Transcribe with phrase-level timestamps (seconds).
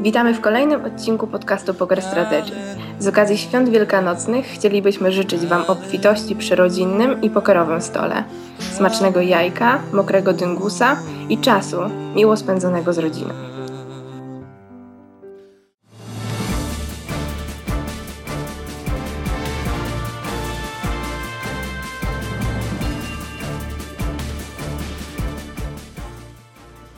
[0.00, 2.52] Witamy w kolejnym odcinku podcastu Poker Strategy.
[2.98, 8.24] Z okazji świąt wielkanocnych chcielibyśmy życzyć Wam obfitości przy rodzinnym i pokerowym stole,
[8.72, 10.96] smacznego jajka, mokrego dyngusa
[11.28, 11.76] i czasu
[12.14, 13.57] miło spędzonego z rodziną.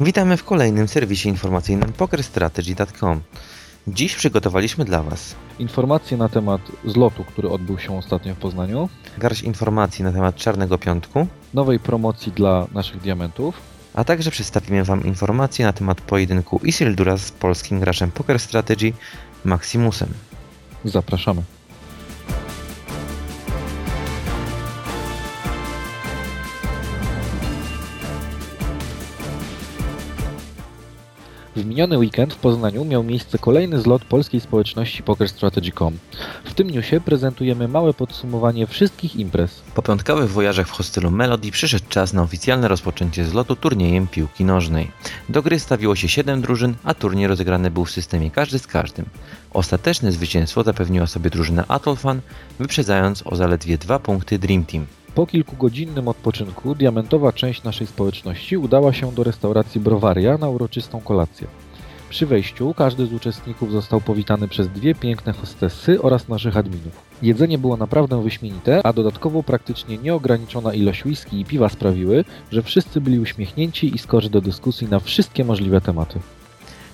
[0.01, 3.21] Witamy w kolejnym serwisie informacyjnym pokerstrategy.com.
[3.89, 9.43] Dziś przygotowaliśmy dla Was Informacje na temat zlotu, który odbył się ostatnio w Poznaniu, garść
[9.43, 13.55] informacji na temat Czarnego Piątku, nowej promocji dla naszych diamentów,
[13.94, 18.93] a także przedstawimy Wam informacje na temat pojedynku Isildura z polskim graczem Poker Strategy
[19.44, 20.08] Maximusem.
[20.85, 21.43] zapraszamy.
[31.61, 35.98] W miniony weekend w Poznaniu miał miejsce kolejny zlot polskiej społeczności PokerStrategy.com.
[36.44, 39.62] W tym newsie prezentujemy małe podsumowanie wszystkich imprez.
[39.75, 44.91] Po piątkowych wojażach w hostelu Melody przyszedł czas na oficjalne rozpoczęcie zlotu turniejem piłki nożnej.
[45.28, 49.06] Do gry stawiło się 7 drużyn, a turniej rozegrany był w systemie każdy z każdym.
[49.52, 52.20] Ostateczne zwycięstwo zapewniła sobie drużyna Atolfan,
[52.58, 54.86] wyprzedzając o zaledwie 2 punkty Dream Team.
[55.14, 61.47] Po kilkugodzinnym odpoczynku diamentowa część naszej społeczności udała się do restauracji Browaria na uroczystą kolację.
[62.11, 66.92] Przy wejściu każdy z uczestników został powitany przez dwie piękne hostessy oraz naszych adminów.
[67.22, 73.00] Jedzenie było naprawdę wyśmienite, a dodatkowo praktycznie nieograniczona ilość whisky i piwa sprawiły, że wszyscy
[73.00, 76.20] byli uśmiechnięci i skorzy do dyskusji na wszystkie możliwe tematy.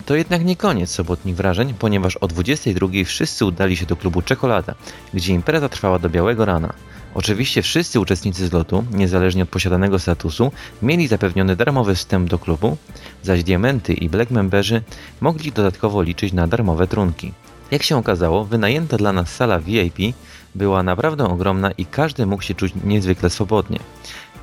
[0.06, 4.75] To jednak nie koniec sobotnich wrażeń, ponieważ o 22 wszyscy udali się do klubu Czekolada,
[5.14, 6.73] gdzie impreza trwała do białego rana.
[7.17, 12.77] Oczywiście wszyscy uczestnicy zlotu, niezależnie od posiadanego statusu, mieli zapewniony darmowy wstęp do klubu,
[13.23, 14.83] zaś diamenty i black memberzy
[15.20, 17.33] mogli dodatkowo liczyć na darmowe trunki.
[17.70, 20.17] Jak się okazało, wynajęta dla nas sala VIP
[20.55, 23.79] była naprawdę ogromna i każdy mógł się czuć niezwykle swobodnie.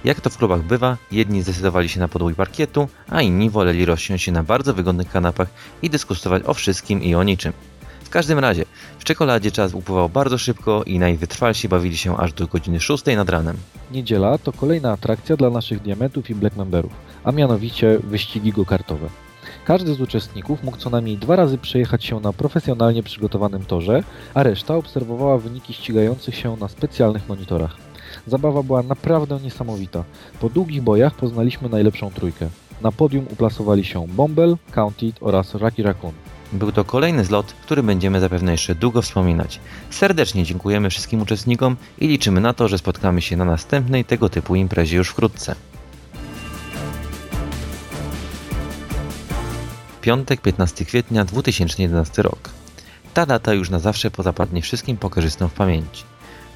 [0.03, 4.25] Jak to w klubach bywa, jedni zdecydowali się na podłój parkietu, a inni woleli rozsiąść
[4.25, 5.47] się na bardzo wygodnych kanapach
[5.81, 7.53] i dyskutować o wszystkim i o niczym.
[8.13, 8.65] Każdym razie,
[8.99, 13.29] w czekoladzie czas upływał bardzo szybko i najwytrwalsi bawili się aż do godziny 6 nad
[13.29, 13.57] ranem.
[13.91, 16.91] Niedziela to kolejna atrakcja dla naszych diamentów i black memberów,
[17.23, 19.07] a mianowicie wyścigi go-kartowe.
[19.65, 24.03] Każdy z uczestników mógł co najmniej dwa razy przejechać się na profesjonalnie przygotowanym torze,
[24.33, 27.77] a reszta obserwowała wyniki ścigających się na specjalnych monitorach.
[28.27, 30.03] Zabawa była naprawdę niesamowita.
[30.39, 32.49] Po długich bojach poznaliśmy najlepszą trójkę.
[32.81, 36.22] Na podium uplasowali się Bombel, Counted oraz Rocky Raccoon.
[36.53, 39.59] Był to kolejny zlot, który będziemy zapewne jeszcze długo wspominać.
[39.89, 44.55] Serdecznie dziękujemy wszystkim uczestnikom i liczymy na to, że spotkamy się na następnej tego typu
[44.55, 45.55] imprezie już wkrótce.
[50.01, 52.49] Piątek 15 kwietnia 2011 rok.
[53.13, 56.12] Ta data już na zawsze pozapadnie wszystkim pokerzystom w pamięci.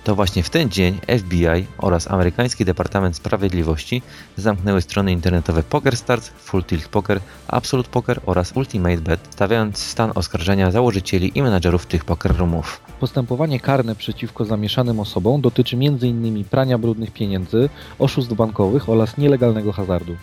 [0.07, 4.01] To właśnie w ten dzień FBI oraz amerykański Departament Sprawiedliwości
[4.37, 10.71] zamknęły strony internetowe PokerStars, Full Tilt Poker, Absolute Poker oraz Ultimate Bet, stawiając stan oskarżenia
[10.71, 12.81] założycieli i menadżerów tych poker roomów.
[12.99, 16.43] Postępowanie karne przeciwko zamieszanym osobom dotyczy m.in.
[16.43, 17.69] prania brudnych pieniędzy,
[17.99, 20.15] oszustw bankowych oraz nielegalnego hazardu.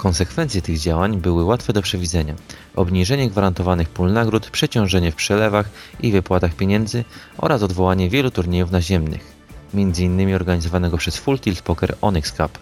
[0.00, 2.34] Konsekwencje tych działań były łatwe do przewidzenia.
[2.76, 5.70] Obniżenie gwarantowanych pól nagród, przeciążenie w przelewach
[6.02, 7.04] i wypłatach pieniędzy
[7.38, 9.34] oraz odwołanie wielu turniejów naziemnych,
[9.74, 10.34] m.in.
[10.34, 12.58] organizowanego przez Full Tilt Poker Onyx Cup.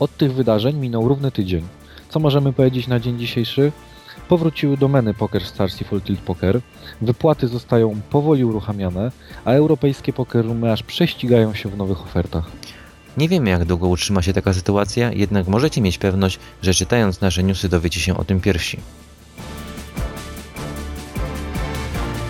[0.00, 1.66] Od tych wydarzeń minął równy tydzień.
[2.08, 3.72] Co możemy powiedzieć na dzień dzisiejszy?
[4.28, 6.60] Powróciły domeny Poker Stars i Full Tilt Poker,
[7.00, 9.12] wypłaty zostają powoli uruchamiane,
[9.44, 12.50] a europejskie poker aż prześcigają się w nowych ofertach.
[13.18, 17.42] Nie wiemy jak długo utrzyma się taka sytuacja, jednak możecie mieć pewność, że czytając nasze
[17.42, 18.78] newsy dowiecie się o tym pierwsi.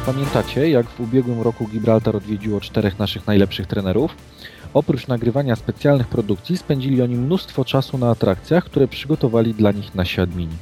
[0.06, 4.14] Pamiętacie, jak w ubiegłym roku Gibraltar odwiedziło czterech naszych najlepszych trenerów?
[4.74, 10.20] Oprócz nagrywania specjalnych produkcji spędzili oni mnóstwo czasu na atrakcjach, które przygotowali dla nich nasi
[10.20, 10.56] admini.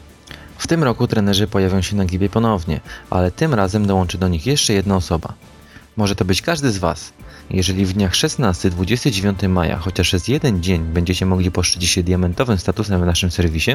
[0.59, 2.81] W tym roku trenerzy pojawią się na Gibie ponownie,
[3.11, 5.33] ale tym razem dołączy do nich jeszcze jedna osoba.
[5.97, 7.13] Może to być każdy z Was.
[7.51, 13.01] Jeżeli w dniach 16-29 maja chociaż przez jeden dzień będziecie mogli poszczycić się diamentowym statusem
[13.01, 13.71] w naszym serwisie,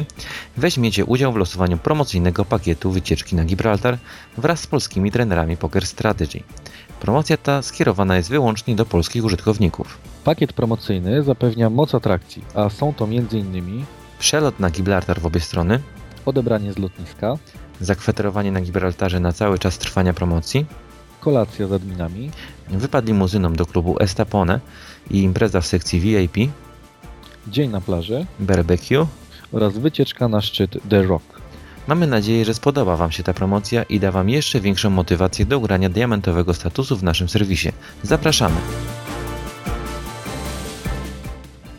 [0.56, 3.98] weźmiecie udział w losowaniu promocyjnego pakietu wycieczki na Gibraltar
[4.36, 6.42] wraz z polskimi trenerami Poker Strategy.
[7.00, 9.98] Promocja ta skierowana jest wyłącznie do polskich użytkowników.
[10.24, 13.84] Pakiet promocyjny zapewnia moc atrakcji, a są to m.in.
[14.18, 15.80] Przelot na Gibraltar w obie strony,
[16.26, 17.38] odebranie z lotniska,
[17.80, 20.66] zakwaterowanie na Gibraltarze na cały czas trwania promocji,
[21.22, 22.30] kolacja z adminami,
[22.68, 24.60] wypad limuzyną do klubu Estapone
[25.10, 26.36] i impreza w sekcji VIP,
[27.48, 29.06] dzień na plaży barbecue,
[29.52, 31.24] oraz wycieczka na szczyt The Rock.
[31.86, 35.60] Mamy nadzieję, że spodoba Wam się ta promocja i da Wam jeszcze większą motywację do
[35.60, 37.72] grania diamentowego statusu w naszym serwisie.
[38.02, 38.56] Zapraszamy!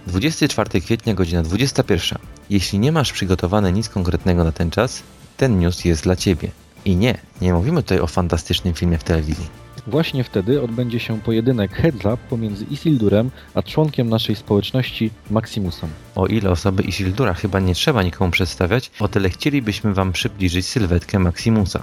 [0.08, 2.20] 24 kwietnia, godzina 21.
[2.50, 5.04] Jeśli nie masz przygotowane nic konkretnego na ten czas,
[5.38, 6.63] ten news jest dla Ciebie.
[6.86, 9.63] I nie, nie mówimy tutaj o fantastycznym filmie w telewizji.
[9.88, 15.90] Właśnie wtedy odbędzie się pojedynek heads up pomiędzy Isildurem a członkiem naszej społeczności Maximusem.
[16.16, 21.20] O ile osoby Isildura chyba nie trzeba nikomu przedstawiać, o tyle chcielibyśmy Wam przybliżyć sylwetkę
[21.20, 21.82] Maximusa.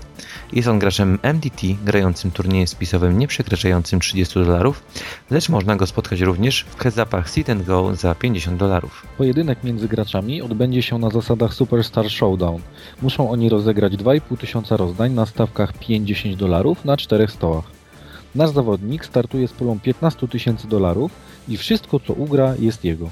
[0.53, 4.83] Jest on graczem MDT, grającym turniejem spisowym nie przekraczającym 30 dolarów,
[5.31, 9.07] lecz można go spotkać również w heads-upach Sit and Go za 50 dolarów.
[9.19, 12.61] Pojedynek między graczami odbędzie się na zasadach Superstar Showdown.
[13.03, 17.80] Muszą oni rozegrać 2,5 tysiąca rozdań na stawkach 50 dolarów na czterech stołach.
[18.35, 21.13] Nasz zawodnik startuje z pulą 15 tysięcy dolarów
[21.49, 23.11] i wszystko co ugra jest jego.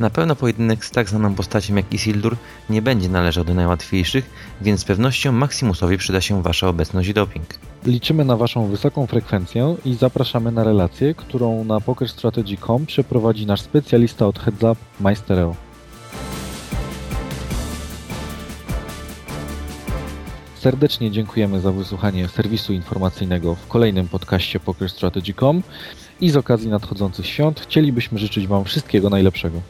[0.00, 2.36] Na pewno pojedynek z tak znaną postacią jak Isildur
[2.70, 4.30] nie będzie należał do najłatwiejszych,
[4.60, 7.46] więc z pewnością Maximusowi przyda się Wasza obecność i doping.
[7.86, 14.26] Liczymy na Waszą wysoką frekwencję i zapraszamy na relację, którą na PokerStrategy.com przeprowadzi nasz specjalista
[14.26, 15.54] od Heads Up, Majstereo.
[20.58, 25.62] Serdecznie dziękujemy za wysłuchanie serwisu informacyjnego w kolejnym podcaście PokerStrategy.com
[26.20, 29.60] i z okazji nadchodzących świąt chcielibyśmy życzyć Wam wszystkiego najlepszego.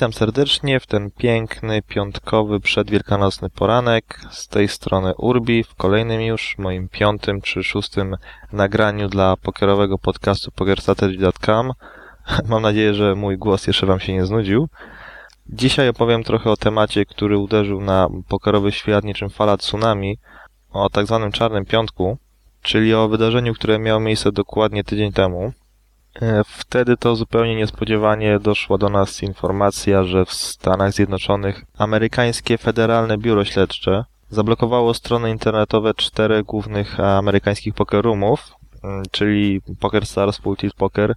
[0.00, 4.20] Witam serdecznie w ten piękny, piątkowy, przedwielkanocny poranek.
[4.30, 8.16] Z tej strony Urbi, w kolejnym już, moim piątym czy szóstym
[8.52, 11.72] nagraniu dla pokerowego podcastu pokerstrategy.com.
[12.48, 14.68] Mam nadzieję, że mój głos jeszcze Wam się nie znudził.
[15.46, 20.18] Dzisiaj opowiem trochę o temacie, który uderzył na pokerowy świat niczym fala tsunami,
[20.70, 22.18] o tak zwanym Czarnym Piątku,
[22.62, 25.52] czyli o wydarzeniu, które miało miejsce dokładnie tydzień temu.
[26.14, 33.18] E, wtedy to zupełnie niespodziewanie doszła do nas informacja, że w Stanach Zjednoczonych amerykańskie Federalne
[33.18, 38.54] Biuro Śledcze zablokowało strony internetowe czterech głównych amerykańskich pokerumów,
[38.84, 41.14] mm, czyli PokerStars, Full Tilt Poker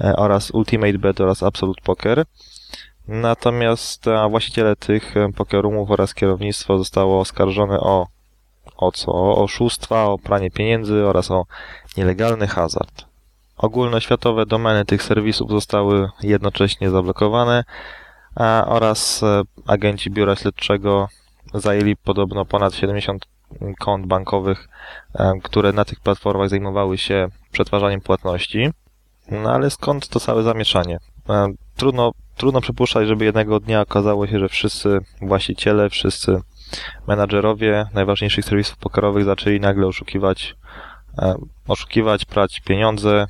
[0.00, 2.24] e, oraz Ultimate Bet oraz Absolute Poker.
[3.08, 8.06] Natomiast właściciele tych e, pokerumów oraz kierownictwo zostało oskarżone o,
[8.76, 9.12] o co?
[9.12, 11.44] O oszustwa, o pranie pieniędzy oraz o
[11.96, 13.11] nielegalny hazard.
[13.62, 17.64] Ogólnoświatowe domeny tych serwisów zostały jednocześnie zablokowane
[18.34, 21.08] a, oraz e, agenci biura śledczego
[21.54, 23.26] zajęli podobno ponad 70
[23.78, 24.68] kont bankowych,
[25.14, 28.70] e, które na tych platformach zajmowały się przetwarzaniem płatności.
[29.30, 30.98] No ale skąd to całe zamieszanie?
[31.28, 36.40] E, trudno, trudno przypuszczać, żeby jednego dnia okazało się, że wszyscy właściciele, wszyscy
[37.08, 40.56] menadżerowie najważniejszych serwisów pokerowych zaczęli nagle oszukiwać,
[41.68, 43.26] oszukiwać, prać pieniądze,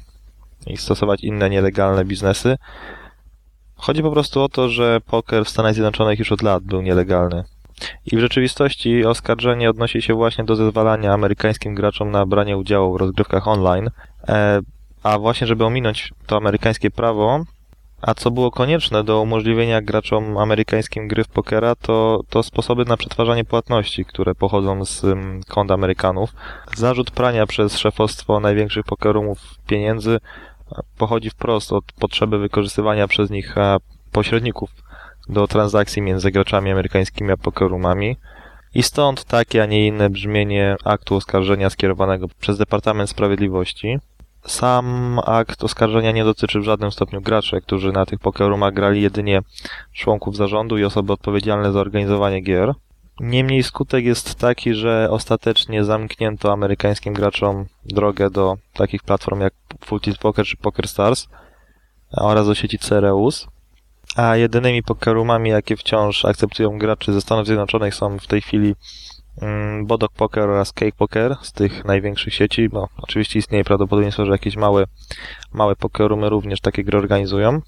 [0.66, 2.56] i stosować inne nielegalne biznesy.
[3.76, 7.44] Chodzi po prostu o to, że poker w Stanach Zjednoczonych już od lat był nielegalny.
[8.06, 13.00] I w rzeczywistości oskarżenie odnosi się właśnie do zezwalania amerykańskim graczom na branie udziału w
[13.00, 13.90] rozgrywkach online.
[14.28, 14.60] E,
[15.02, 17.44] a właśnie, żeby ominąć to amerykańskie prawo,
[18.02, 22.96] a co było konieczne do umożliwienia graczom amerykańskim gry w pokera, to, to sposoby na
[22.96, 26.34] przetwarzanie płatności, które pochodzą z um, kont Amerykanów.
[26.76, 30.18] Zarzut prania przez szefostwo największych pokerumów pieniędzy
[30.98, 33.76] pochodzi wprost od potrzeby wykorzystywania przez nich e,
[34.12, 34.70] pośredników
[35.28, 38.16] do transakcji między graczami amerykańskimi a pokerumami.
[38.74, 43.98] I stąd takie, a nie inne brzmienie aktu oskarżenia skierowanego przez Departament Sprawiedliwości.
[44.46, 49.42] Sam akt oskarżenia nie dotyczy w żadnym stopniu graczy, którzy na tych pokerumach grali jedynie
[49.92, 52.74] członków zarządu i osoby odpowiedzialne za organizowanie gier.
[53.20, 59.54] Niemniej skutek jest taki, że ostatecznie zamknięto amerykańskim graczom drogę do takich platform jak
[59.84, 61.28] Full Tilt Poker czy Poker Stars
[62.12, 63.48] oraz do sieci Cereus.
[64.16, 68.74] A jedynymi pokerumami, jakie wciąż akceptują graczy ze Stanów Zjednoczonych są w tej chwili
[69.40, 74.32] mm, Bodok Poker oraz Cake Poker z tych największych sieci, bo oczywiście istnieje prawdopodobieństwo, że
[74.32, 74.84] jakieś małe,
[75.52, 77.60] małe pokerumy również takie gry organizują.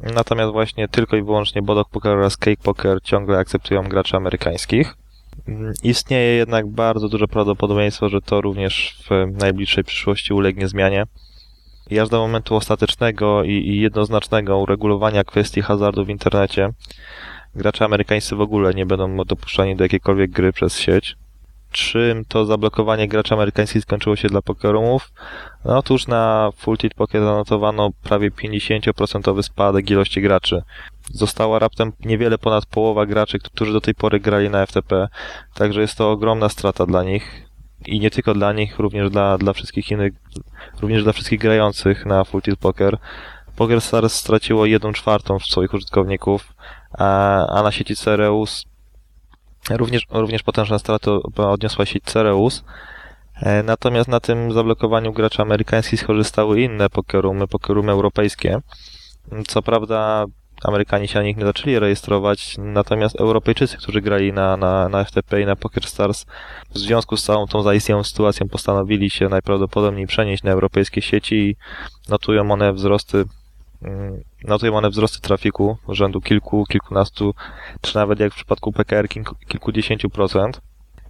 [0.00, 4.94] Natomiast właśnie tylko i wyłącznie Bodok Poker oraz Cake Poker ciągle akceptują graczy amerykańskich.
[5.48, 11.04] Mm, istnieje jednak bardzo duże prawdopodobieństwo, że to również w najbliższej przyszłości ulegnie zmianie.
[11.90, 16.70] I aż do momentu ostatecznego i, i jednoznacznego uregulowania kwestii hazardu w internecie
[17.54, 21.16] gracze amerykańscy w ogóle nie będą dopuszczani do jakiejkolwiek gry przez sieć.
[21.72, 25.12] Czym to zablokowanie graczy amerykańskich skończyło się dla pokerumów?
[25.64, 30.62] No otóż na Full Tilt Poker zanotowano prawie 50% spadek ilości graczy.
[31.12, 35.08] Została raptem niewiele ponad połowa graczy, którzy do tej pory grali na FTP,
[35.54, 37.48] także jest to ogromna strata dla nich.
[37.86, 40.12] I nie tylko dla nich, również dla, dla wszystkich innych,
[40.80, 42.98] również dla wszystkich grających na Full Tilt Poker.
[43.56, 46.54] PokerStars straciło 1 czwartą swoich użytkowników,
[46.98, 48.64] a, a na sieci Cereus
[49.70, 52.64] również, również potężna strata odniosła sieć Cereus.
[53.42, 58.60] E, natomiast na tym zablokowaniu graczy amerykańskich skorzystały inne pokerumy, pokerumy europejskie.
[59.46, 60.26] Co prawda
[60.64, 65.40] Amerykanie się na nich nie zaczęli rejestrować, natomiast Europejczycy, którzy grali na, na, na FTP
[65.40, 66.26] i na PokerStars
[66.70, 71.56] w związku z całą tą zaistniałą sytuacją postanowili się najprawdopodobniej przenieść na europejskie sieci i
[72.08, 73.24] notują one wzrosty
[74.44, 77.34] notują one wzrosty trafiku rzędu kilku, kilkunastu,
[77.80, 79.08] czy nawet jak w przypadku PKR
[79.48, 80.60] kilkudziesięciu procent.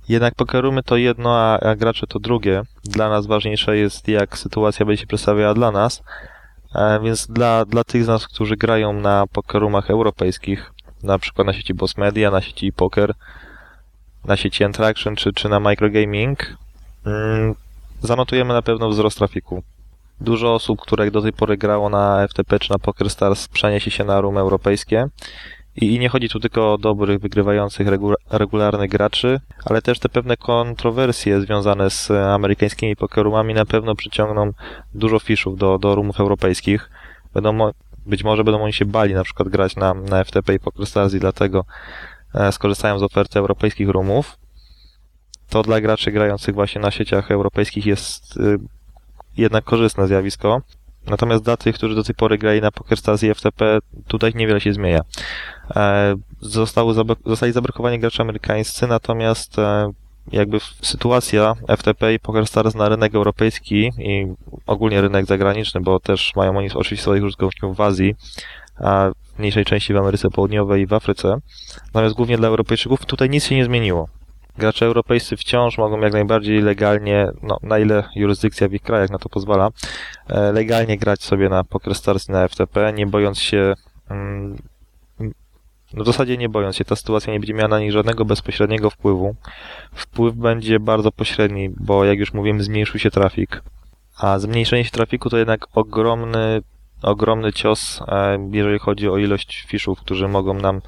[0.08, 2.62] Jednak pokerumy to jedno, a, a gracze to drugie.
[2.84, 6.02] Dla nas ważniejsze jest, jak sytuacja będzie się przedstawiała dla nas.
[6.75, 10.72] E, więc dla, dla tych z nas, którzy grają na pokerumach europejskich,
[11.02, 13.14] na przykład na sieci Boss Media, na sieci Poker,
[14.25, 16.56] na sieci Interaction czy, czy na Microgaming,
[17.06, 17.54] mm,
[18.00, 19.62] zanotujemy na pewno wzrost trafiku.
[20.20, 24.20] Dużo osób, które do tej pory grało na FTP czy na PokerStars przeniesie się na
[24.20, 25.08] rum europejskie.
[25.76, 30.37] I, nie chodzi tu tylko o dobrych, wygrywających regu regularnych graczy, ale też te pewne
[30.37, 34.52] kontrowersje związane z amerykańskimi pokerumami na pewno przyciągną
[34.94, 36.90] dużo fiszów do, do rumów europejskich.
[37.34, 37.70] Będą,
[38.06, 41.20] być może będą oni się bali na przykład grać na, na FTP i PokerStars i
[41.20, 41.64] dlatego
[42.34, 44.38] e, skorzystają z oferty europejskich rumów.
[45.50, 48.58] To dla graczy grających właśnie na sieciach europejskich jest y,
[49.38, 50.62] jednak korzystne zjawisko.
[51.07, 53.78] Natomiast dla tych, którzy do tej pory grali na PokerStars i FTP,
[54.09, 55.00] tutaj niewiele się zmienia.
[55.76, 56.95] E, zostały
[57.26, 59.92] zostali zablokowani gracze amerykańscy, natomiast e,
[60.33, 64.26] jakby sytuacja FTP i PokerStars na rynek europejski i
[64.66, 68.14] ogólnie rynek zagraniczny, bo też mają oni oczywiście swoich użytkowników w Azji,
[68.76, 71.40] a w mniejszej części w Ameryce Południowej i w Afryce.
[71.87, 74.09] Natomiast głównie dla Europejczyków tutaj nic się nie zmieniło
[74.58, 79.18] gracze europejscy wciąż mogą jak najbardziej legalnie, no na ile jurysdykcja w ich krajach na
[79.18, 79.70] to pozwala,
[80.28, 83.74] e, legalnie grać sobie na PokerStars i na FTP, nie bojąc się
[84.10, 84.56] mm,
[85.94, 88.90] no w zasadzie nie bojąc się, ta sytuacja nie będzie miała na nich żadnego bezpośredniego
[88.90, 89.34] wpływu.
[89.92, 93.62] Wpływ będzie bardzo pośredni, bo jak już mówiłem, zmniejszył się trafik.
[94.18, 96.62] A zmniejszenie się trafiku to jednak ogromny,
[97.02, 100.80] ogromny cios, e, jeżeli chodzi o ilość fiszów, którzy mogą nam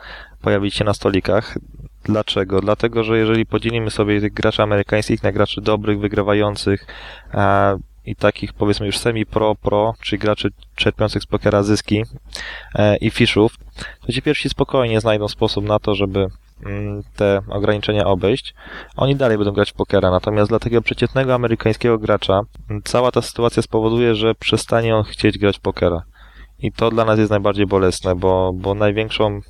[0.42, 1.58] pojawić się na stolikach.
[2.04, 2.60] Dlaczego?
[2.60, 6.86] Dlatego, że jeżeli podzielimy sobie tych graczy amerykańskich na graczy dobrych, wygrywających
[7.32, 7.74] a,
[8.06, 12.04] i takich powiedzmy już semi-pro, pro, czyli graczy czerpiących z pokera zyski
[12.74, 13.56] e, i fishów,
[14.06, 16.26] to ci pierwsi spokojnie znajdą sposób na to, żeby
[16.66, 18.54] mm, te ograniczenia obejść.
[18.96, 22.40] Oni dalej będą grać w pokera, natomiast dla tego przeciętnego amerykańskiego gracza
[22.84, 26.02] cała ta sytuacja spowoduje, że przestanie on chcieć grać w pokera.
[26.58, 29.40] I to dla nas jest najbardziej bolesne, bo, bo największą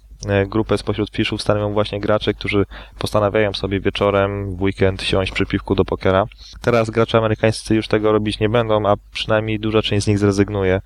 [0.47, 2.67] grupę spośród fiszów stanowią właśnie gracze, którzy
[2.99, 6.25] postanawiają sobie wieczorem, w weekend siąść przy piwku do pokera.
[6.61, 10.81] Teraz gracze amerykańscy już tego robić nie będą, a przynajmniej duża część z nich zrezygnuje.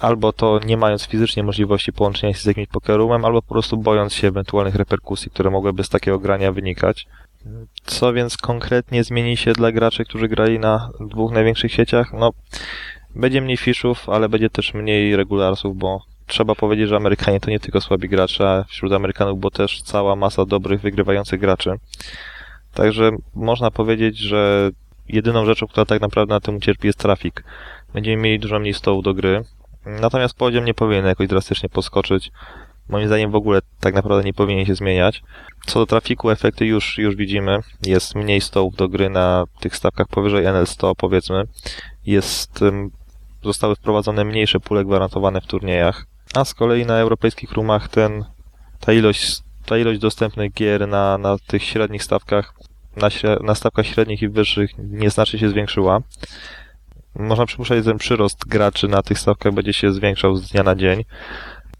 [0.00, 4.14] Albo to nie mając fizycznie możliwości połączenia się z jakimś pokerumem, albo po prostu bojąc
[4.14, 7.06] się ewentualnych reperkusji, które mogłyby z takiego grania wynikać.
[7.84, 12.12] Co więc konkretnie zmieni się dla graczy, którzy grali na dwóch największych sieciach?
[12.12, 12.30] No,
[13.14, 17.60] będzie mniej fiszów, ale będzie też mniej regularsów, bo trzeba powiedzieć, że Amerykanie to nie
[17.60, 21.70] tylko słabi gracze, a wśród Amerykanów było też cała masa dobrych, wygrywających graczy.
[22.74, 24.70] Także można powiedzieć, że
[25.08, 27.44] jedyną rzeczą, która tak naprawdę na tym ucierpi jest trafik.
[27.94, 29.44] Będziemy mieli dużo mniej stołów do gry.
[29.86, 32.30] Natomiast poziom nie powinien jakoś drastycznie poskoczyć.
[32.88, 35.22] Moim zdaniem w ogóle tak naprawdę nie powinien się zmieniać.
[35.66, 37.58] Co do trafiku, efekty już, już widzimy.
[37.86, 41.44] Jest mniej stołów do gry na tych stawkach powyżej NL100 powiedzmy.
[42.06, 42.60] Jest,
[43.42, 48.24] zostały wprowadzone mniejsze pule gwarantowane w turniejach a z kolei na europejskich rumach ten,
[48.80, 52.54] ta ilość, ta ilość dostępnych gier na, na tych średnich stawkach,
[52.96, 53.08] na,
[53.40, 56.00] na stawkach średnich i wyższych nieznacznie się zwiększyła.
[57.14, 60.74] Można przypuszczać, że ten przyrost graczy na tych stawkach będzie się zwiększał z dnia na
[60.74, 61.04] dzień.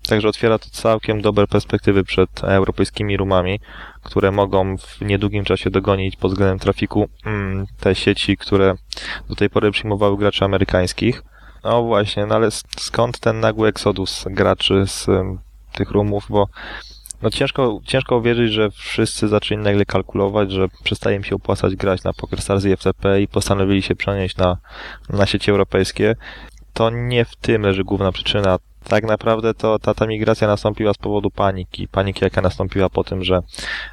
[0.09, 3.61] Także otwiera to całkiem dobre perspektywy przed europejskimi rumami,
[4.03, 8.75] które mogą w niedługim czasie dogonić pod względem trafiku mm, te sieci, które
[9.29, 11.23] do tej pory przyjmowały graczy amerykańskich.
[11.65, 15.39] No właśnie, no ale skąd ten nagły eksodus graczy z um,
[15.73, 16.49] tych rumów, bo
[17.23, 22.05] no ciężko, ciężko uwierzyć, że wszyscy zaczęli nagle kalkulować, że przestaje im się opłacać grać
[22.05, 24.57] na PokerStars i FTP i postanowili się przenieść na,
[25.11, 26.17] na sieci europejskie.
[26.73, 30.99] To nie w tym leży główna przyczyna tak naprawdę to ta, ta migracja nastąpiła z
[30.99, 31.89] powodu paniki.
[31.89, 33.41] Paniki, jaka nastąpiła po tym, że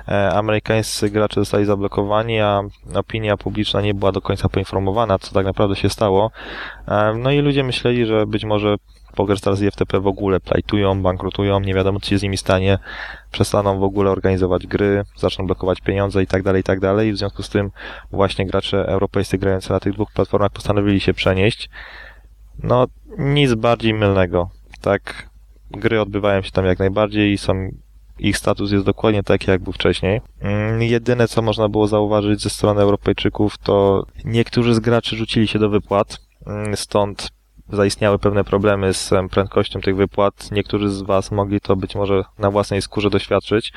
[0.08, 2.62] e, amerykańscy gracze zostali zablokowani, a
[2.96, 6.32] opinia publiczna nie była do końca poinformowana, co tak naprawdę się stało.
[6.88, 8.76] E, no i ludzie myśleli, że być może
[9.16, 12.80] PokerStars i FTP w ogóle plajtują, bankrutują, nie wiadomo co się z nimi stanie,
[13.32, 17.14] przestaną w ogóle organizować gry, zaczną blokować pieniądze i tak dalej, i tak dalej.
[17.14, 17.72] W związku z tym
[18.12, 21.70] właśnie gracze europejscy grający na tych dwóch platformach postanowili się przenieść.
[22.64, 24.50] No, nic bardziej mylnego.
[24.82, 25.30] Tak,
[25.72, 27.70] gry odbywają się tam jak najbardziej i są
[28.20, 30.22] ich status jest dokładnie taki, jak był wcześniej.
[30.42, 35.60] Mm, jedyne, co można było zauważyć ze strony Europejczyków, to niektórzy z graczy rzucili się
[35.60, 37.32] do wypłat, mm, stąd
[37.70, 40.52] zaistniały pewne problemy z prędkością tych wypłat.
[40.52, 43.74] Niektórzy z Was mogli to być może na własnej skórze doświadczyć.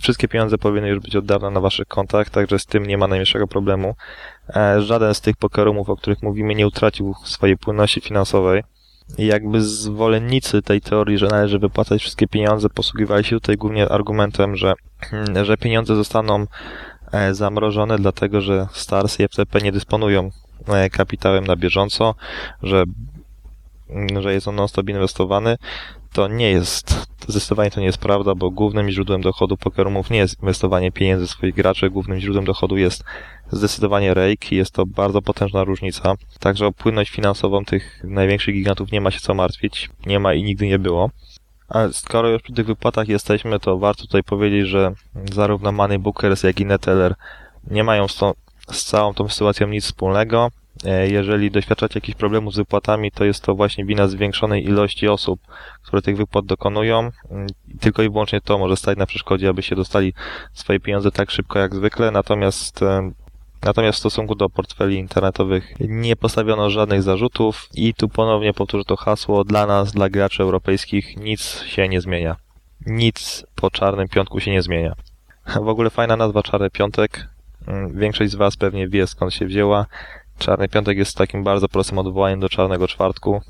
[0.00, 3.06] Wszystkie pieniądze powinny już być od dawna na Waszych kontach, także z tym nie ma
[3.06, 3.94] najmniejszego problemu.
[4.56, 8.62] E, żaden z tych pokerumów, o których mówimy, nie utracił swojej płynności finansowej.
[9.18, 14.74] Jakby zwolennicy tej teorii, że należy wypłacać wszystkie pieniądze, posługiwali się tutaj głównie argumentem, że,
[15.42, 16.46] że pieniądze zostaną
[17.12, 20.30] e, zamrożone, dlatego że Stars i FTP nie dysponują
[20.68, 22.14] e, kapitałem na bieżąco,
[22.62, 22.84] że
[24.20, 25.56] że jest on non-stop inwestowany,
[26.12, 30.42] to nie jest, zdecydowanie to nie jest prawda, bo głównym źródłem dochodu pokerumów nie jest
[30.42, 33.04] inwestowanie pieniędzy swoich graczy, głównym źródłem dochodu jest
[33.50, 36.14] zdecydowanie rake i jest to bardzo potężna różnica.
[36.40, 40.42] Także o płynność finansową tych największych gigantów nie ma się co martwić, nie ma i
[40.42, 41.10] nigdy nie było.
[41.68, 44.92] Ale skoro już przy tych wypłatach jesteśmy, to warto tutaj powiedzieć, że
[45.32, 47.14] zarówno Money Bookers, jak i Neteller
[47.70, 48.20] nie mają z,
[48.70, 50.50] z całą tą sytuacją nic wspólnego.
[50.84, 55.40] E, jeżeli doświadczacie jakichś problemów z wypłatami, to jest to właśnie wina zwiększonej ilości osób,
[55.82, 57.10] które tych wypłat dokonują.
[57.30, 57.46] Mm,
[57.80, 60.12] tylko i wyłącznie to może stać na przeszkodzie, aby się dostali
[60.52, 63.10] swoje pieniądze tak szybko jak zwykle, natomiast e,
[63.62, 68.96] Natomiast w stosunku do portfeli internetowych nie postawiono żadnych zarzutów i tu ponownie powtórzę to
[68.96, 72.36] hasło, dla nas, dla graczy europejskich nic się nie zmienia.
[72.86, 74.94] Nic po czarnym piątku się nie zmienia.
[75.62, 77.28] W ogóle fajna nazwa Czarny Piątek.
[77.66, 79.86] Mm, większość z Was pewnie wie skąd się wzięła.
[80.38, 83.40] Czarny Piątek jest takim bardzo prostym odwołaniem do Czarnego Czwartku,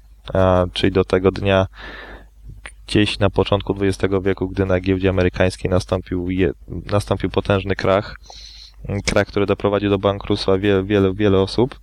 [0.72, 1.66] czyli do tego dnia
[2.86, 6.28] gdzieś na początku XX wieku, gdy na giełdzie amerykańskiej nastąpił,
[6.92, 8.16] nastąpił potężny krach,
[9.06, 11.80] krach, który doprowadził do bankructwa wiele, wiele, wiele osób.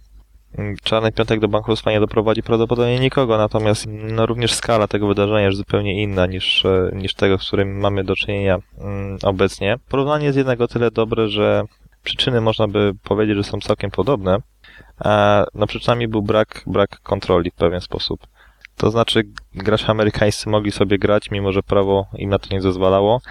[0.83, 5.57] Czarny Piątek do bankructwa nie doprowadzi prawdopodobnie nikogo, natomiast no, również skala tego wydarzenia jest
[5.57, 9.77] zupełnie inna niż, e, niż tego, z którym mamy do czynienia mm, obecnie.
[9.89, 11.63] Porównanie jest jednak o tyle dobre, że
[12.03, 14.37] przyczyny można by powiedzieć, że są całkiem podobne,
[15.53, 18.27] no przyczynami był brak, brak kontroli w pewien sposób.
[18.77, 19.23] To znaczy
[19.55, 23.21] gracze amerykańscy mogli sobie grać, mimo że prawo im na to nie zezwalało.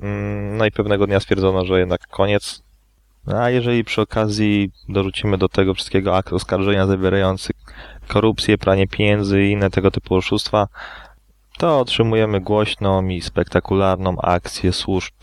[0.00, 2.62] Mm, no i pewnego dnia stwierdzono, że jednak koniec.
[3.36, 7.52] A jeżeli przy okazji dorzucimy do tego wszystkiego akt oskarżenia zawierający
[8.08, 10.68] korupcję, pranie pieniędzy i inne tego typu oszustwa,
[11.58, 15.14] to otrzymujemy głośną i spektakularną akcję służb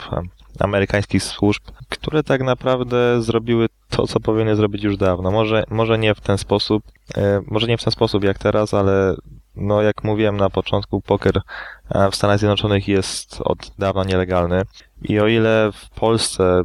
[0.59, 5.31] amerykańskich służb, które tak naprawdę zrobiły to, co powinny zrobić już dawno.
[5.31, 6.83] Może, może nie w ten sposób,
[7.17, 9.15] e, może nie w ten sposób jak teraz, ale
[9.55, 11.41] no jak mówiłem na początku, poker
[11.89, 14.61] e, w Stanach Zjednoczonych jest od dawna nielegalny
[15.01, 16.61] i o ile w Polsce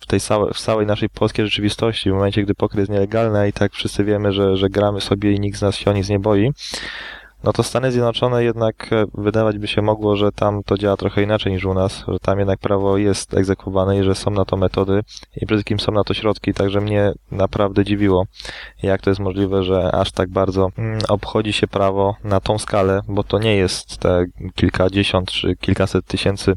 [0.00, 3.52] w tej całej, w całej naszej polskiej rzeczywistości, w momencie, gdy poker jest nielegalny i
[3.52, 6.18] tak wszyscy wiemy, że, że gramy sobie i nikt z nas się o nic nie
[6.18, 6.52] boi,
[7.44, 11.22] no to Stany Zjednoczone jednak e, wydawać by się mogło, że tam to działa trochę
[11.22, 14.56] inaczej niż u nas, że tam jednak prawo jest egzekwowane i że są na to
[14.56, 15.00] metody
[15.36, 18.24] i przede wszystkim są na to środki, także mnie naprawdę dziwiło,
[18.82, 23.00] jak to jest możliwe, że aż tak bardzo mm, obchodzi się prawo na tą skalę,
[23.08, 24.24] bo to nie jest te
[24.54, 26.54] kilkadziesiąt czy kilkaset tysięcy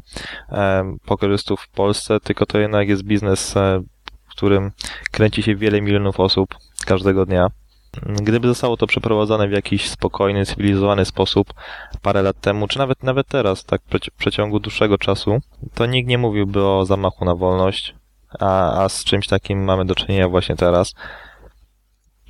[1.06, 3.82] pokorzystów w Polsce, tylko to jednak jest biznes, e,
[4.28, 4.70] w którym
[5.10, 6.54] kręci się wiele milionów osób
[6.86, 7.61] każdego dnia.
[8.02, 11.54] Gdyby zostało to przeprowadzone w jakiś spokojny, cywilizowany sposób
[12.02, 15.38] parę lat temu, czy nawet nawet teraz, tak w przeciągu dłuższego czasu,
[15.74, 17.94] to nikt nie mówiłby o zamachu na wolność,
[18.40, 20.94] a, a z czymś takim mamy do czynienia właśnie teraz.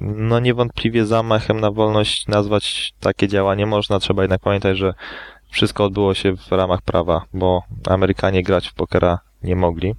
[0.01, 4.95] No niewątpliwie zamachem na wolność nazwać takie działanie można, trzeba jednak pamiętać, że
[5.51, 9.95] wszystko odbyło się w ramach prawa, bo Amerykanie grać w pokera nie mogli.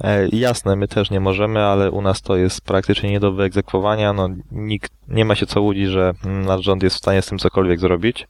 [0.00, 4.12] E, jasne, my też nie możemy, ale u nas to jest praktycznie nie do wyegzekwowania.
[4.12, 7.38] No, nikt nie ma się co łudzić, że nasz rząd jest w stanie z tym
[7.38, 8.28] cokolwiek zrobić.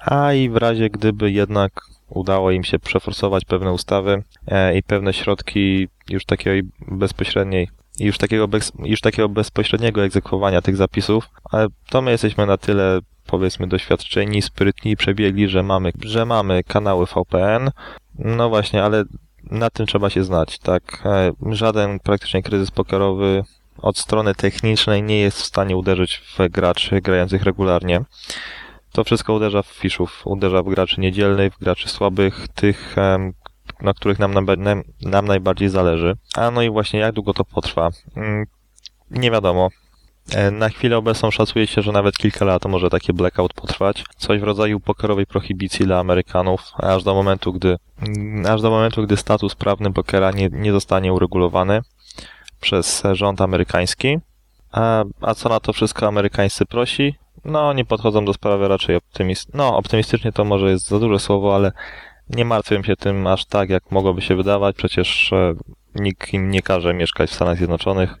[0.00, 1.72] A i w razie gdyby jednak
[2.08, 7.68] udało im się przeforsować pewne ustawy e, i pewne środki już takiej bezpośredniej
[7.98, 13.00] już takiego, bez, już takiego bezpośredniego egzekwowania tych zapisów, ale to my jesteśmy na tyle
[13.26, 17.70] powiedzmy doświadczeni, sprytni przebiegli, że mamy, że mamy kanały VPN.
[18.18, 19.04] No właśnie, ale
[19.50, 21.02] na tym trzeba się znać, tak?
[21.04, 23.44] E, żaden praktycznie kryzys pokerowy
[23.78, 28.00] od strony technicznej nie jest w stanie uderzyć w graczy grających regularnie.
[28.92, 32.96] to wszystko uderza w fiszów, uderza w graczy niedzielnych, w graczy słabych, tych,
[33.80, 36.16] na których nam, nam, nam najbardziej zależy.
[36.36, 37.90] A no i właśnie jak długo to potrwa?
[38.16, 38.46] Mm,
[39.10, 39.68] Nie wiadomo.
[40.34, 44.04] E, Na chwilę obecną szacuje się, że nawet kilka lat może taki blackout potrwać.
[44.16, 49.02] Coś w rodzaju pokerowej prohibicji dla Amerykanów, aż do momentu, gdy, mm, aż do momentu,
[49.02, 51.80] gdy status prawny pokera nie, nie zostanie uregulowany
[52.60, 54.18] przez rząd amerykański.
[54.72, 57.14] A, a co na to wszystko amerykańscy prosi?
[57.44, 59.54] No, nie podchodzą do sprawy raczej optymist...
[59.54, 61.72] No, optymistycznie to może jest za duże słowo, ale
[62.30, 64.76] nie martwię się tym aż tak, jak mogłoby się wydawać.
[64.76, 65.54] Przecież e,
[65.94, 68.18] nikt im nie każe mieszkać w Stanach Zjednoczonych.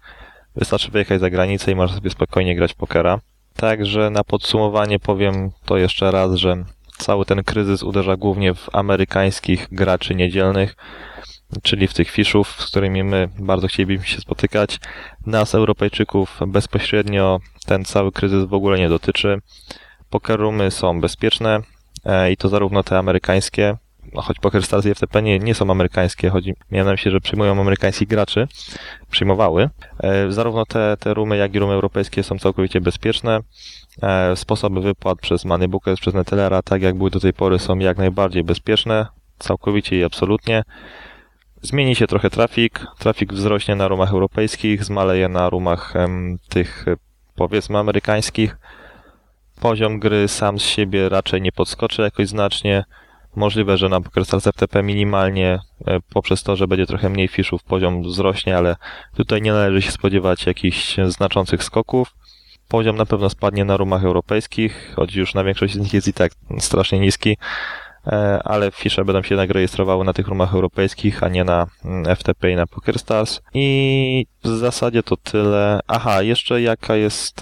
[0.56, 3.20] Wystarczy wyjechać za granicę i można sobie spokojnie grać pokera.
[3.56, 6.64] Także na podsumowanie powiem to jeszcze raz, że
[6.98, 10.76] cały ten kryzys uderza głównie w amerykańskich graczy niedzielnych,
[11.62, 14.80] czyli w tych fiszów, z którymi my bardzo chcielibyśmy się spotykać.
[15.26, 19.38] Nas, Europejczyków, bezpośrednio ten cały kryzys w ogóle nie dotyczy.
[20.10, 21.60] Pokerumy są bezpieczne
[22.04, 23.76] e, i to zarówno te amerykańskie,
[24.16, 28.08] no choć PokerStars i FTP nie, nie są amerykańskie, chodzi miałem się, że przyjmują amerykańskich
[28.08, 28.48] graczy,
[29.10, 29.70] przyjmowały.
[30.02, 33.40] E, Zarówno te, te rumy, jak i rumy europejskie są całkowicie bezpieczne.
[34.02, 37.98] E, Sposoby wypłat przez Moneybookers, przez Netelera, tak jak były do tej pory, są jak
[37.98, 39.06] najbardziej bezpieczne,
[39.38, 40.62] całkowicie i absolutnie.
[41.62, 46.96] Zmieni się trochę trafik, trafik wzrośnie na rumach europejskich, zmaleje na rumach em, tych e,
[47.34, 48.56] powiedzmy amerykańskich.
[49.60, 52.84] Poziom gry sam z siebie raczej nie podskoczy jakoś znacznie.
[53.36, 58.02] Możliwe, że na PokerStars FTP minimalnie e, poprzez to, że będzie trochę mniej fiszów poziom
[58.02, 58.76] wzrośnie, ale
[59.16, 62.14] tutaj nie należy się spodziewać jakichś znaczących skoków.
[62.68, 66.12] Poziom na pewno spadnie na rumach europejskich, choć już na większość z nich jest i
[66.12, 67.36] tak strasznie niski,
[68.44, 72.50] ale fisze będą się jednak rejestrowały na tych rumach europejskich, a nie na mm, FTP
[72.50, 73.40] i na PokerStars.
[73.54, 75.80] I w zasadzie to tyle.
[75.86, 77.40] Aha, jeszcze jaka jest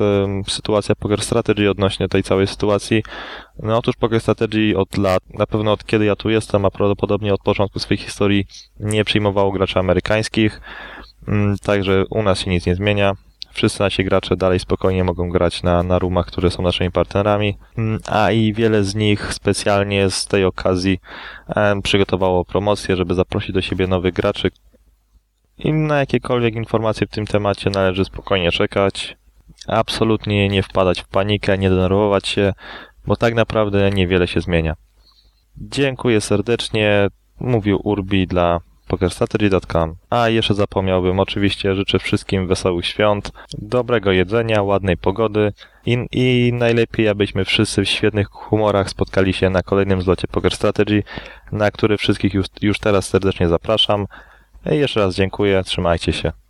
[0.49, 3.03] sytuacja Poker Strategy odnośnie tej całej sytuacji?
[3.63, 7.35] No otóż Poker Strategy od lat, na pewno od kiedy ja tu jestem, a prawdopodobnie
[7.35, 8.47] od początku swojej historii
[8.81, 10.61] nie przyjmowało graczy amerykańskich,
[11.29, 13.13] Mm, także u nas się nic nie zmienia.
[13.55, 18.01] Wszyscy nasi gracze dalej spokojnie mogą grać na, na rumach, które są naszymi partnerami, Mm,
[18.07, 21.01] a i wiele z nich specjalnie z tej okazji
[21.83, 24.51] przygotowało promocję, żeby zaprosić do siebie nowych graczy.
[25.59, 29.17] I na jakiekolwiek informacje w tym temacie należy spokojnie czekać.
[29.67, 32.53] Absolutnie nie wpadać w panikę, nie denerwować się,
[33.07, 34.75] bo tak naprawdę niewiele się zmienia.
[35.57, 37.09] Dziękuję serdecznie.
[37.41, 39.95] Mówił Urbi dla pokerstrategy.com.
[40.11, 45.53] A jeszcze zapomniałbym, oczywiście życzę wszystkim wesołych świąt, dobrego jedzenia, ładnej pogody
[45.87, 51.03] i, i najlepiej, abyśmy wszyscy w świetnych humorach spotkali się na kolejnym zlocie Poker Strategy,
[51.53, 54.07] na który wszystkich już, już teraz serdecznie zapraszam.
[54.73, 56.44] I jeszcze raz dziękuję, trzymajcie się.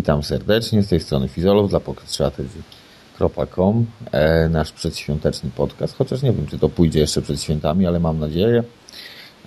[0.00, 6.46] Witam serdecznie, z tej strony Fizolow dla PocketStrategy.com e, Nasz przedświąteczny podcast, chociaż nie wiem,
[6.46, 8.64] czy to pójdzie jeszcze przed świętami, ale mam nadzieję.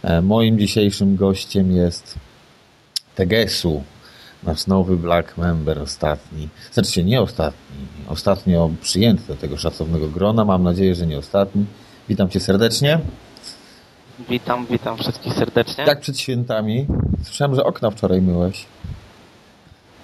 [0.04, 2.16] E, moim dzisiejszym gościem jest
[3.16, 3.84] Tegesu,
[4.44, 6.50] nasz nowy Black Member, ostatni.
[6.72, 11.66] Znaczy się nie ostatni, ostatnio przyjęty do tego szacownego grona, mam nadzieję, że nie ostatni.
[12.10, 13.00] Witam Cię serdecznie.
[14.30, 15.84] Witam, witam wszystkich serdecznie.
[15.84, 16.88] Jak przed świętami?
[17.24, 18.66] Słyszałem, że okna wczoraj myłeś.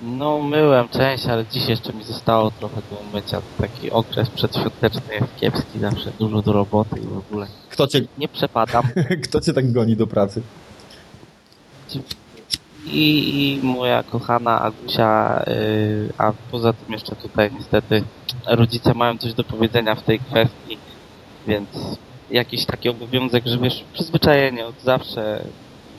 [0.02, 3.42] No, myłem część, ale dziś jeszcze mi zostało trochę do umycia.
[3.58, 7.48] Taki okres przedświąteczny jest kiepski, zawsze dużo do roboty i w ogóle.
[7.70, 8.84] Kto Cię, Nie przepadam.
[9.26, 10.42] kto cię tak goni do pracy?
[12.86, 18.04] I, i moja kochana Agusia, yy, a poza tym jeszcze tutaj niestety
[18.48, 20.78] rodzice mają coś do powiedzenia w tej kwestii,
[21.48, 21.70] więc
[22.32, 25.44] jakiś taki obowiązek, że wiesz, przyzwyczajenie od zawsze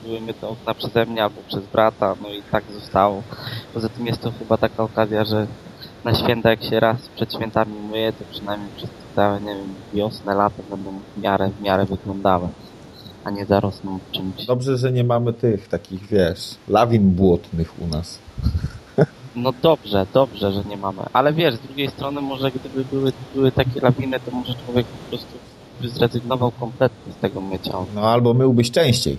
[0.03, 3.23] były okna przeze mnie albo przez brata, no i tak zostało.
[3.73, 5.47] Poza tym jest to chyba taka okazja, że
[6.03, 10.35] na święta jak się raz przed świętami myje, to przynajmniej przez całe, nie wiem, wiosnę,
[10.35, 12.47] lato będą w miarę, w miarę wyglądały,
[13.23, 14.45] a nie zarosną czymś.
[14.45, 18.19] Dobrze, że nie mamy tych takich, wiesz, lawin błotnych u nas.
[19.35, 21.01] No dobrze, dobrze, że nie mamy.
[21.13, 25.09] Ale wiesz, z drugiej strony może gdyby były, były takie lawiny, to może człowiek po
[25.09, 25.37] prostu
[25.81, 27.73] by zrezygnował kompletnie z tego mycia.
[27.95, 29.17] No albo myłbyś częściej.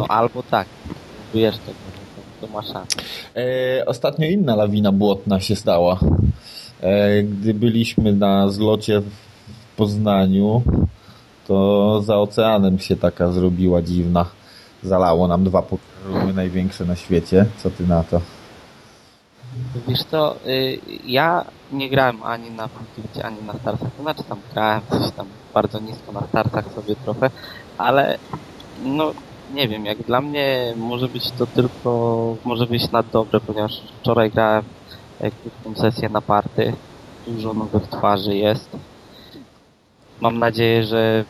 [0.00, 0.66] No albo tak.
[1.34, 1.78] Wiesz tego,
[2.40, 3.02] to, to masz rację.
[3.36, 5.98] E, ostatnio inna lawina błotna się stała.
[6.80, 9.10] E, gdy byliśmy na zlocie w
[9.76, 10.62] Poznaniu,
[11.46, 14.26] to za oceanem się taka zrobiła dziwna.
[14.82, 17.46] Zalało nam dwa pokerumy największe na świecie.
[17.62, 18.20] Co ty na to?
[19.88, 24.38] Wiesz co, y, ja nie grałem ani na Fulfilcie, ani na Starsach, to znaczy tam
[24.54, 27.30] grałem coś tam bardzo nisko na Starsach sobie trochę,
[27.78, 28.18] ale
[28.84, 29.12] no
[29.54, 34.30] nie wiem, jak dla mnie może być to tylko, może być na dobre, ponieważ wczoraj
[34.30, 34.64] grałem
[35.42, 36.72] krótką sesję na party,
[37.26, 38.70] dużo nowych twarzy jest.
[40.20, 41.24] Mam nadzieję, że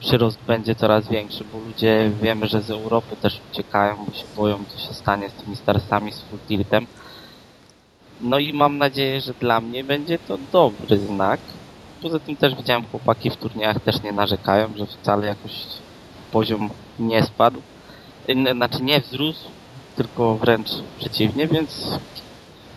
[0.00, 4.58] przyrost będzie coraz większy, bo ludzie wiemy, że z Europy też uciekają, bo się boją,
[4.68, 6.86] co się stanie z tymi Starsami, z Full Tiltem.
[8.20, 11.40] No i mam nadzieję, że dla mnie będzie to dobry znak.
[12.02, 15.52] Poza tym też widziałem chłopaki w turniejach też nie narzekają, że wcale jakoś
[16.32, 17.62] poziom nie spadł.
[18.52, 19.48] Znaczy nie wzrósł,
[19.96, 21.98] tylko wręcz przeciwnie, więc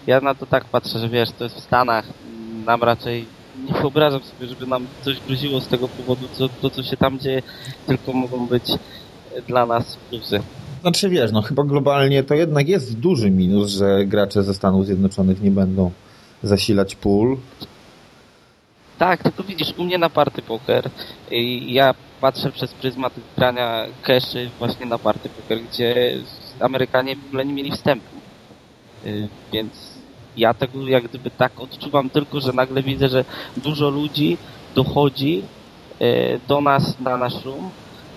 [0.08, 2.06] ja na to tak patrzę, że wiesz, to jest w Stanach.
[2.66, 3.26] Nam raczej
[3.68, 7.20] nie wyobrażam sobie, żeby nam coś groziło z tego powodu, co, to co się tam
[7.20, 7.42] dzieje,
[7.88, 8.64] tylko mogą być
[9.48, 10.40] dla nas plusy.
[10.82, 15.42] Znaczy wiesz, no chyba globalnie to jednak jest duży minus, że gracze ze Stanów Zjednoczonych
[15.42, 15.92] nie będą
[16.44, 17.38] zasilać pól.
[18.98, 20.90] Tak, tylko widzisz, u mnie na party poker
[21.62, 26.18] ja patrzę przez pryzmat grania caszy właśnie na party poker, gdzie
[26.60, 28.16] Amerykanie w ogóle nie mieli wstępu.
[29.06, 29.74] Y, Więc
[30.38, 33.26] ja tego jak gdyby tak odczuwam tylko, że nagle widzę, że
[33.58, 34.38] dużo ludzi
[34.76, 35.44] dochodzi
[36.02, 37.70] y, do nas na nasz room.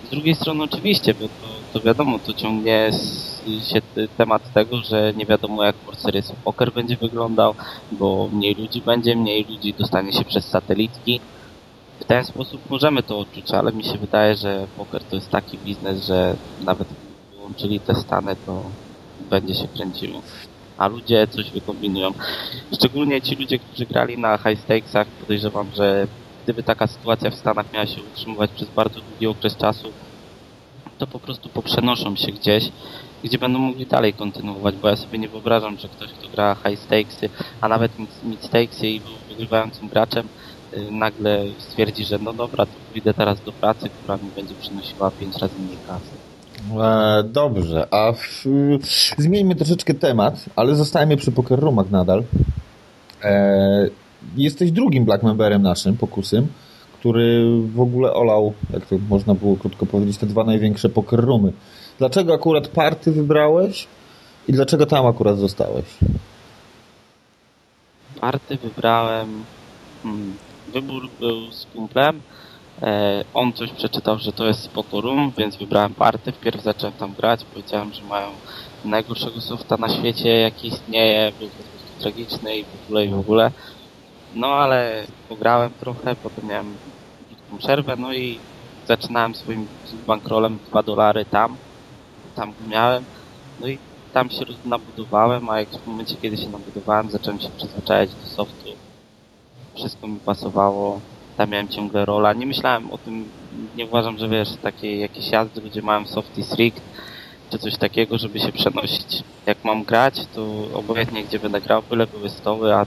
[0.07, 2.89] Z drugiej strony oczywiście, bo to, to wiadomo, to ciągnie
[3.45, 3.81] się
[4.17, 7.55] temat tego, że nie wiadomo jak World Poker będzie wyglądał,
[7.91, 11.19] bo mniej ludzi będzie, mniej ludzi dostanie się przez satelitki.
[12.01, 15.57] W ten sposób możemy to odczuć, ale mi się wydaje, że poker to jest taki
[15.57, 16.87] biznes, że nawet
[17.31, 18.63] wyłączyli te stany, to
[19.29, 20.21] będzie się kręciło.
[20.77, 22.11] A ludzie coś wykombinują.
[22.73, 26.07] Szczególnie ci ludzie, którzy grali na high stakesach, podejrzewam, że
[26.43, 29.91] gdyby taka sytuacja w Stanach miała się utrzymywać przez bardzo długi okres czasu,
[30.97, 32.71] to po prostu poprzenoszą się gdzieś,
[33.23, 36.79] gdzie będą mogli dalej kontynuować, bo ja sobie nie wyobrażam, że ktoś, kto gra high
[36.79, 37.29] stakesy,
[37.61, 40.27] a nawet mid- stakesy i był wygrywającym graczem,
[40.91, 45.37] nagle stwierdzi, że no dobra, to pójdę teraz do pracy, która mi będzie przynosiła pięć
[45.37, 46.31] razy mniej kasy.
[46.79, 48.45] E, dobrze, a w,
[49.17, 52.23] zmieńmy troszeczkę temat, ale zostajemy przy Poker Roomach nadal.
[53.23, 53.89] E,
[54.37, 56.47] jesteś drugim Black Memberem naszym, Pokusym,
[56.99, 61.53] który w ogóle olał, jak to można było krótko powiedzieć, te dwa największe Poker Roomy.
[61.99, 63.87] Dlaczego akurat party wybrałeś
[64.47, 65.85] i dlaczego tam akurat zostałeś?
[68.21, 69.43] Party wybrałem,
[70.03, 70.33] hmm,
[70.73, 72.21] wybór był z kumplem,
[72.81, 77.13] e, on coś przeczytał, że to jest spoko room, więc wybrałem party, wpierw zacząłem tam
[77.13, 78.27] grać, powiedziałem, że mają
[78.85, 81.63] najgorszego softa na świecie, jaki istnieje, był po
[82.01, 83.51] tragiczny i w ogóle i w ogóle.
[84.35, 86.75] No ale pograłem trochę, potem miałem
[87.27, 88.39] krótką przerwę, no i
[88.87, 89.67] zaczynałem swoim
[90.07, 91.57] bankrolem 2 dolary tam,
[92.35, 93.05] tam miałem,
[93.59, 93.77] no i
[94.13, 98.80] tam się nabudowałem, a jak w momencie, kiedy się nabudowałem, zacząłem się przyzwyczajać do softu.
[99.75, 100.99] Wszystko mi pasowało,
[101.37, 102.33] tam miałem ciągle rola.
[102.33, 103.25] Nie myślałem o tym,
[103.75, 106.81] nie uważam, że wiesz, takie jakieś jazdy ludzie mają softy strict,
[107.49, 109.23] czy coś takiego, żeby się przenosić.
[109.45, 112.85] Jak mam grać, to obojętnie gdzie będę grał, byle były stoły, a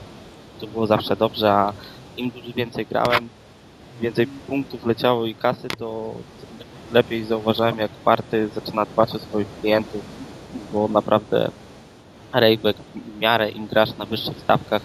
[0.61, 1.73] to było zawsze dobrze, a
[2.17, 3.29] im dużo więcej grałem,
[4.01, 6.15] więcej punktów leciało i kasy, to
[6.93, 10.03] lepiej zauważałem, jak party zaczyna dbać o swoich klientów,
[10.73, 11.51] bo naprawdę
[12.33, 14.83] rejbek w miarę im grasz na wyższych stawkach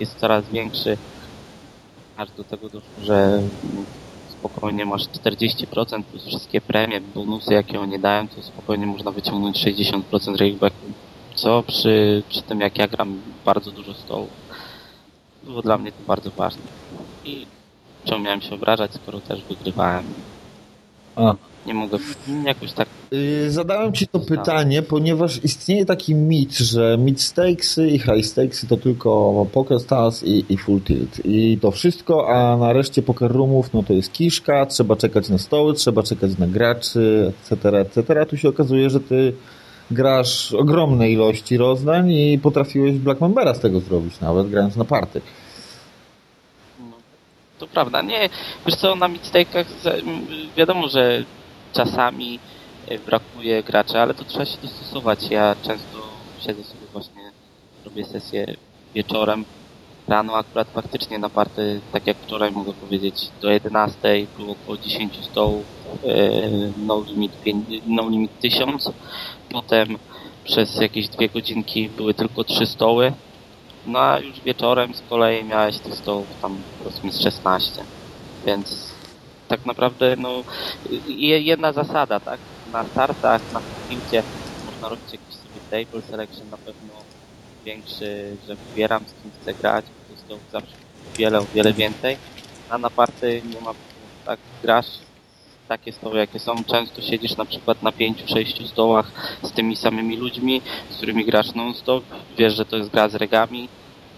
[0.00, 0.96] jest coraz większy,
[2.16, 2.68] aż do tego
[3.02, 3.42] że
[4.28, 10.36] spokojnie masz 40% plus wszystkie premie, bonusy jakie oni dają, to spokojnie można wyciągnąć 60%
[10.36, 10.86] ragebacku,
[11.34, 14.30] co przy, przy tym jak ja gram bardzo dużo stołów
[15.46, 16.62] było dla mnie to bardzo ważne.
[17.24, 17.46] I
[18.04, 20.04] czemu miałem się obrażać, skoro też wygrywałem.
[21.16, 21.34] A.
[21.66, 21.98] Nie mogę
[22.44, 27.98] jakoś tak Yy, Zadałem Ci to pytanie, ponieważ istnieje taki mit, że mid stakesy i
[27.98, 31.20] high stakesy to tylko Poker Stars i, i Full Tilt.
[31.24, 35.38] I to wszystko, a na reszcie Poker Roomów no to jest kiszka, trzeba czekać na
[35.38, 38.26] stoły, trzeba czekać na graczy, etc., etc.
[38.26, 39.32] Tu się okazuje, że Ty
[39.90, 45.20] grasz ogromne ilości rozdań i potrafiłeś Black Membera z tego zrobić, nawet grając na party.
[46.80, 46.96] No,
[47.58, 48.02] to prawda.
[48.02, 48.28] Nie,
[48.66, 50.26] wiesz co, na midstake'ach za- m,
[50.56, 51.24] wiadomo, że
[51.76, 52.38] czasami
[52.90, 55.30] y, brakuje graczy, ale to trzeba się dostosować.
[55.30, 55.98] Ja często
[56.40, 57.30] siedzę sobie właśnie,
[57.84, 58.54] robię sesję
[58.94, 59.44] wieczorem.
[60.08, 65.24] Rano akurat faktycznie na party, tak jak wczoraj mogę powiedzieć, do 11 było około 10
[65.24, 65.64] stołów,
[66.04, 67.32] y, no limit,
[67.86, 68.92] no limit 1000.
[69.52, 69.98] Potem
[70.44, 73.12] przez jakieś dwie godzinki były tylko trzy stoły.
[73.86, 77.82] No a już wieczorem z kolei miałeś tych stołów tam powiedzmy z 16.
[78.46, 78.95] Więc
[79.48, 80.42] tak naprawdę no
[81.08, 82.40] je- jedna zasada, tak?
[82.72, 84.22] Na startach, na filmie
[84.66, 86.92] można robić jakiś sobie table selection na pewno
[87.64, 90.76] większy, że wybieram z kim chcę grać, to jest to zawsze
[91.18, 92.16] wiele, o wiele więcej.
[92.70, 93.72] A na party nie ma,
[94.26, 94.86] tak grasz
[95.68, 99.10] takie stoły jakie są, często siedzisz na przykład na pięciu, sześciu stołach
[99.42, 102.04] z tymi samymi ludźmi, z którymi grasz non-stop,
[102.38, 103.68] wiesz, że to jest gra z regami,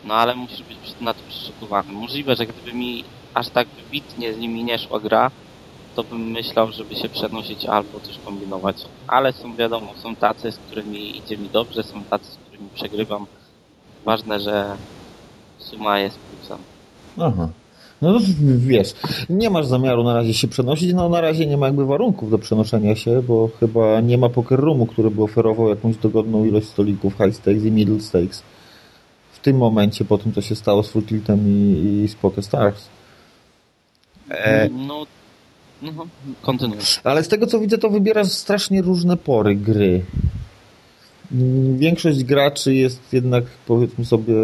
[0.04, 1.92] no ale musisz być na to przygotowany.
[1.92, 5.30] Możliwe, że gdyby mi aż tak wybitnie z nimi nie szła gra,
[5.96, 8.76] to bym myślał, żeby się przenosić albo coś kombinować.
[9.06, 13.26] Ale są wiadomo, są tacy, z którymi idzie mi dobrze, są tacy, z którymi przegrywam.
[14.04, 14.76] Ważne, że
[15.58, 16.58] suma jest plusem.
[17.18, 17.48] Aha.
[18.02, 18.20] No to
[18.56, 18.94] wiesz,
[19.30, 22.38] nie masz zamiaru na razie się przenosić, no na razie nie ma jakby warunków do
[22.38, 27.12] przenoszenia się, bo chyba nie ma poker roomu, który by oferował jakąś dogodną ilość stolików
[27.16, 28.42] high stakes i middle stakes.
[29.32, 32.88] W tym momencie, po tym co się stało z Tiltem i, i z Poker Stars.
[34.30, 35.06] E, No,
[35.82, 36.06] no,
[36.42, 36.78] kontynuuj.
[37.04, 40.04] ale z tego co widzę, to wybierasz strasznie różne pory gry.
[41.32, 44.34] Mm, Większość graczy jest jednak, powiedzmy sobie,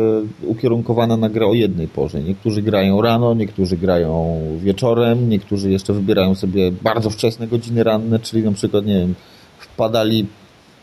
[0.42, 2.22] ukierunkowana na grę o jednej porze.
[2.22, 8.42] Niektórzy grają rano, niektórzy grają wieczorem, niektórzy jeszcze wybierają sobie bardzo wczesne godziny ranne, czyli
[8.42, 9.14] na przykład, nie wiem,
[9.58, 10.26] wpadali,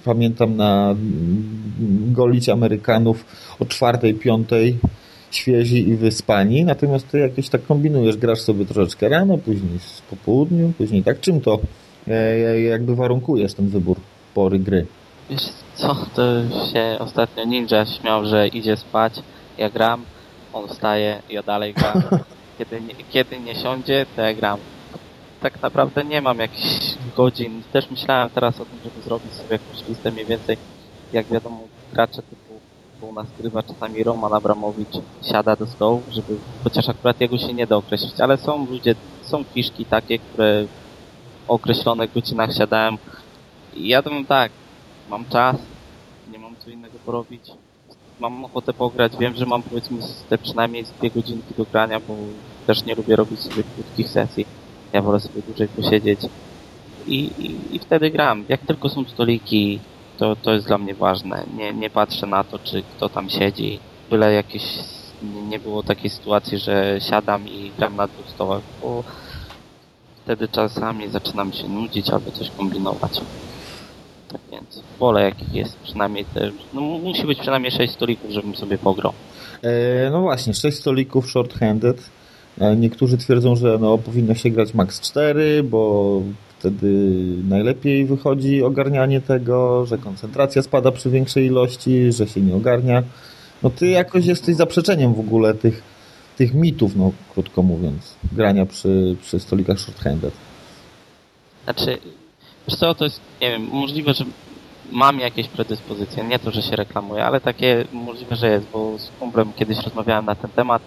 [0.06, 3.26] pamiętam, na mm, golić Amerykanów
[3.60, 4.78] o czwartej, piątej,
[5.36, 10.74] świezi i wyspani, natomiast ty jakieś tak kombinujesz, grasz sobie troszeczkę rano, później po południu,
[10.78, 11.20] później tak.
[11.20, 11.60] Czym to
[12.08, 13.98] e, jakby warunkujesz ten wybór
[14.34, 14.86] pory gry?
[15.30, 16.24] Wiesz co, to
[16.74, 19.14] się ostatnio Ninja śmiał, że idzie spać,
[19.58, 20.04] ja gram,
[20.54, 22.02] on wstaje, ja dalej gram.
[22.58, 24.60] Kiedy nie, kiedy nie siądzie, to ja gram.
[25.42, 27.64] Tak naprawdę nie mam jakichś godzin.
[27.74, 30.58] Też myślałem teraz o tym, żeby zrobić sobie jakąś listę mniej więcej.
[31.14, 31.60] Jak wiadomo,
[31.94, 32.51] gracze typu
[33.02, 37.54] bo u nas grywa czasami Roman Abramowicz siada do stołu, żeby, chociaż akurat jego się
[37.54, 40.66] nie da określić, ale są ludzie, są fiszki takie, które
[41.48, 42.98] o określonych godzinach siadałem
[43.74, 44.52] i ja to tak,
[45.10, 45.56] mam czas,
[46.32, 47.52] nie mam co innego porobić,
[48.20, 49.98] mam ochotę pograć, wiem, że mam powiedzmy
[50.30, 52.16] te przynajmniej dwie godzinki do grania, bo
[52.68, 54.46] też nie lubię robić sobie krótkich sesji,
[54.94, 56.20] ja wolę sobie dłużej posiedzieć.
[57.08, 58.46] I, i, i wtedy gram.
[58.50, 59.80] Jak tylko są stoliki,
[60.22, 61.44] to, to jest dla mnie ważne.
[61.58, 63.80] Nie, nie patrzę na to, czy kto tam siedzi,
[64.10, 64.64] byle jakieś
[65.50, 69.04] nie, było takiej sytuacji, że siadam i gram na dwóch stołach, bo
[70.24, 73.22] wtedy czasami zaczynam się nudzić albo coś kombinować.
[74.32, 78.78] Tak więc wolę jakich jest przynajmniej te, no musi być przynajmniej 6 stolików, żebym sobie
[78.78, 79.14] pograł.
[79.62, 81.98] E, no właśnie, 6 stolików short-handed.
[82.60, 86.22] E, niektórzy twierdzą, że no, powinno się grać max 4, bo
[86.62, 86.88] wtedy
[87.50, 93.04] najlepiej wychodzi ogarnianie tego, że koncentracja spada przy większej ilości, że się nie ogarnia.
[93.64, 95.84] No ty jakoś jesteś zaprzeczeniem w ogóle tych,
[96.38, 100.32] tych mitów, no krótko mówiąc, grania przy, przy stolikach short-handed.
[101.64, 101.98] Znaczy,
[102.68, 104.26] wiesz co, to jest, nie wiem, możliwe, że
[104.92, 109.12] mam jakieś predyspozycje, nie to, że się reklamuję, ale takie możliwe, że jest, bo z
[109.20, 110.82] kumplem kiedyś rozmawiałem na ten temat,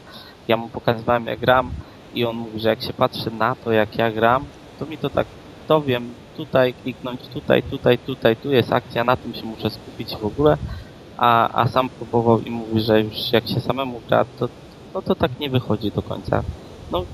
[0.48, 1.70] ja mu pokazywałem jak gram
[2.14, 4.44] i on mówi, że jak się patrzy na to, jak ja gram,
[4.78, 5.26] to mi to tak,
[5.68, 10.16] to wiem, tutaj kliknąć, tutaj, tutaj, tutaj, tu jest akcja, na tym się muszę skupić
[10.16, 10.56] w ogóle,
[11.16, 14.48] a, a sam próbował i mówi, że już jak się samemu gra, to,
[14.94, 16.42] no to tak nie wychodzi do końca.
[16.92, 17.04] No,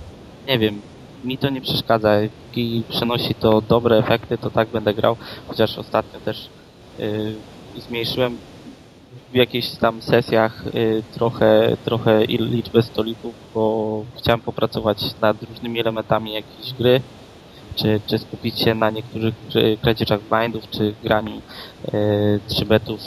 [0.49, 0.81] nie wiem,
[1.25, 2.11] mi to nie przeszkadza.
[2.57, 5.17] I przynosi to dobre efekty, to tak będę grał,
[5.49, 6.49] chociaż ostatnio też
[6.99, 7.35] yy,
[7.77, 8.39] zmniejszyłem
[9.33, 16.33] w jakichś tam sesjach yy, trochę, trochę liczbę stolików, bo chciałem popracować nad różnymi elementami
[16.33, 17.01] jakiejś gry,
[17.77, 19.35] czy, czy skupić się na niektórych
[19.83, 21.43] kradzieżach bindów, czy graniu
[21.93, 23.01] yy, trzybetów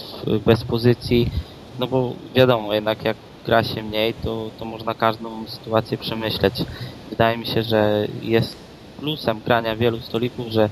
[0.45, 1.29] bez pozycji,
[1.79, 6.53] no bo wiadomo, jednak jak gra się mniej, to, to można każdą sytuację przemyśleć.
[7.09, 8.57] Wydaje mi się, że jest
[8.99, 10.69] plusem grania wielu stolików, że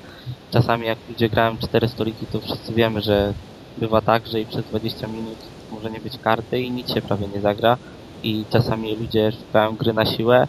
[0.52, 3.34] czasami jak ludzie grają cztery stoliki, to wszyscy wiemy, że
[3.78, 5.38] bywa tak, że i przez 20 minut
[5.72, 7.78] może nie być karty i nic się prawie nie zagra
[8.24, 10.48] i czasami ludzie szukają gry na siłę,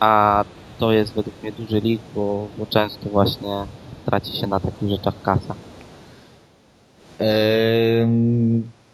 [0.00, 0.44] a
[0.82, 3.48] to jest według mnie duży lig, bo, bo często właśnie
[4.06, 5.54] traci się na takich rzeczach kasa.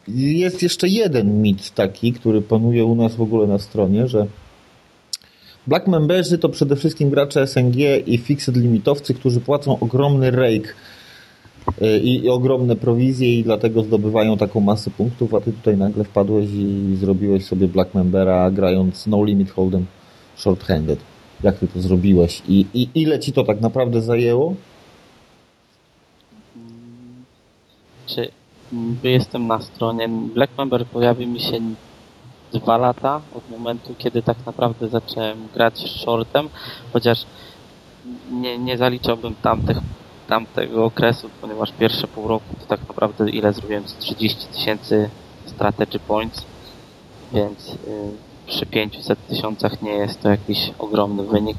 [0.08, 4.26] Jest jeszcze jeden mit taki, który panuje u nas w ogóle na stronie, że
[5.66, 10.68] Black Memberzy to przede wszystkim gracze SNG i fixed limitowcy, którzy płacą ogromny rake
[12.02, 16.48] i, i ogromne prowizje i dlatego zdobywają taką masę punktów, a ty tutaj nagle wpadłeś
[16.52, 19.82] i zrobiłeś sobie Black Membera grając No Limit Hold'em
[20.36, 21.07] short-handed.
[21.42, 24.54] Jak ty to zrobiłeś I, i ile ci to tak naprawdę zajęło?
[28.06, 28.30] Czy
[29.02, 30.08] jestem na stronie.
[30.08, 31.60] Black Member pojawił mi się
[32.52, 36.48] dwa lata od momentu, kiedy tak naprawdę zacząłem grać shortem,
[36.92, 37.26] chociaż
[38.30, 39.76] nie, nie zaliczałbym tamtych,
[40.28, 45.10] tamtego okresu, ponieważ pierwsze pół roku to tak naprawdę ile zrobiłem z 30 tysięcy
[45.46, 46.42] strategy points,
[47.32, 51.56] więc y, przy 500 tysiącach nie jest to jakiś ogromny wynik.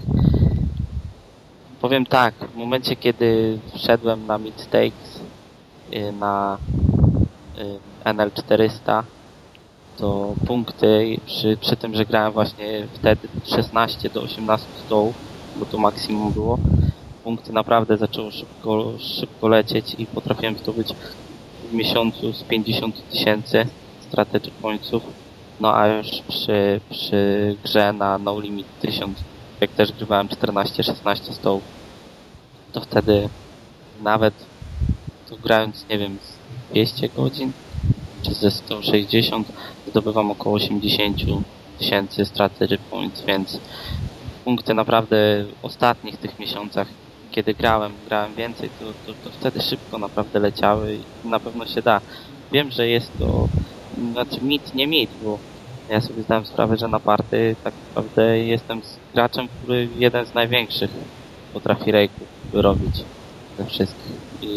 [1.81, 5.21] Powiem tak, w momencie kiedy wszedłem na mid stakes
[5.93, 6.57] y, na
[7.57, 7.79] y,
[8.13, 9.03] NL 400
[9.97, 15.15] to punkty przy, przy tym, że grałem właśnie wtedy 16 do 18 stołów,
[15.55, 16.57] bo to maksimum było,
[17.23, 20.93] punkty naprawdę zaczęły szybko, szybko lecieć i potrafiłem zdobyć
[21.71, 23.65] w miesiącu z 50 tysięcy
[24.07, 25.28] strategy pointsów.
[25.59, 29.19] No a już przy, przy grze na No Limit 1000,
[29.61, 31.63] jak też grywałem 14-16 stołów,
[32.71, 33.29] to wtedy
[34.01, 34.33] nawet
[35.29, 37.51] to grając, nie wiem, z 200 godzin,
[38.21, 39.47] czy ze 160,
[39.87, 41.17] zdobywam około 80
[41.79, 43.59] tysięcy strategy points, więc
[44.45, 46.87] punkty naprawdę w ostatnich tych miesiącach,
[47.31, 51.81] kiedy grałem, grałem więcej, to, to, to wtedy szybko naprawdę leciały i na pewno się
[51.81, 52.01] da.
[52.51, 53.47] Wiem, że jest to,
[54.11, 55.37] znaczy mit, nie mit, bo
[55.89, 58.81] ja sobie zdałem sprawę, że na party tak naprawdę jestem
[59.13, 60.91] graczem, który jeden z największych
[61.53, 63.03] potrafi rejków wyrobić
[63.57, 64.47] ze wszystkich i,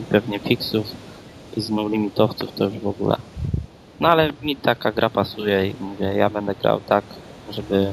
[0.00, 0.86] i pewnie fixów
[1.56, 3.16] i z limitowców to już w ogóle.
[4.00, 7.04] No ale mi taka gra pasuje i mówię, ja będę grał tak,
[7.50, 7.92] żeby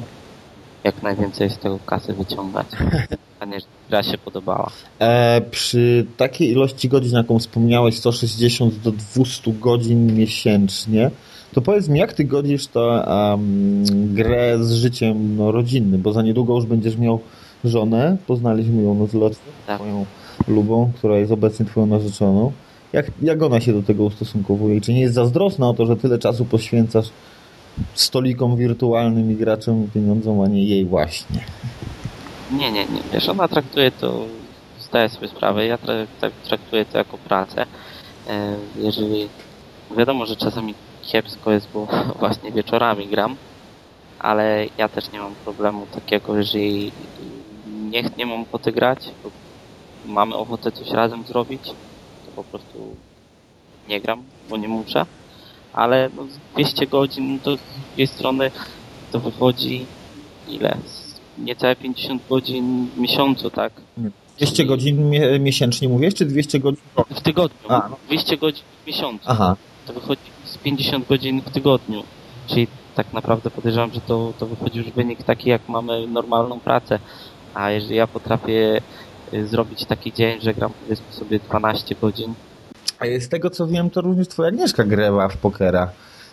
[0.84, 2.68] jak najwięcej z tego kasy wyciągać,
[3.40, 4.72] a nie, żeby gra się podobała.
[5.00, 11.12] E, przy takiej ilości godzin, jaką wspomniałeś, 160 do 200 godzin miesięcznie,
[11.54, 16.22] to powiedz mi, jak ty godzisz to um, grę z życiem no, rodzinnym, bo za
[16.22, 17.20] niedługo już będziesz miał
[17.64, 19.78] żonę, poznaliśmy ją na zlotce, Tak.
[19.78, 20.06] twoją
[20.48, 22.52] lubą, która jest obecnie twoją narzeczoną.
[22.94, 24.82] Jak, jak ona się do tego ustosunkowuje?
[24.82, 27.10] Czy nie jest zazdrosna o to, że tyle czasu poświęcasz
[27.94, 31.46] stolikom wirtualnym i graczom i pieniądzom, a nie jej właśnie?
[32.52, 33.02] Nie, nie, nie.
[33.14, 34.26] Wiesz, ona traktuje to,
[34.80, 35.78] zdaję sobie sprawę, ja
[36.22, 37.66] tak traktuję to jako pracę.
[38.28, 39.30] E, jeżeli,
[39.98, 41.88] wiadomo, że czasami kiepsko jest, bo
[42.20, 43.36] właśnie wieczorami gram,
[44.20, 46.92] ale ja też nie mam problemu takiego, jeżeli
[47.68, 49.30] nie, nie mam ochoty grać, bo
[50.06, 51.64] mamy ochotę coś razem zrobić,
[52.26, 52.96] to po prostu
[53.90, 55.06] nie gram, bo nie muszę.
[55.80, 56.24] Ale no,
[56.54, 58.52] 200 godzin to z drugiej strony
[59.12, 59.86] to wychodzi
[60.50, 60.78] ile?
[61.38, 63.74] Niecałe 50 godzin w miesiącu, tak?
[64.38, 66.82] 200 godzin mie- miesięcznie mówisz, czy 200 godzin?
[67.10, 67.70] W tygodniu.
[67.70, 67.96] A, no.
[68.08, 69.26] 200 godzin w miesiącu.
[69.28, 69.56] Aha.
[69.88, 72.04] To wychodzi z 50 godzin w tygodniu.
[72.48, 77.00] Czyli tak naprawdę podejrzewam, że to, to wychodzi już wynik taki, jak mamy normalną pracę.
[77.54, 78.82] A jeżeli ja potrafię
[79.34, 82.34] y, zrobić taki dzień, że gram powiedzmy sobie 12 godzin,
[83.20, 85.90] z tego co wiem, to również twoja Agnieszka grała w pokera.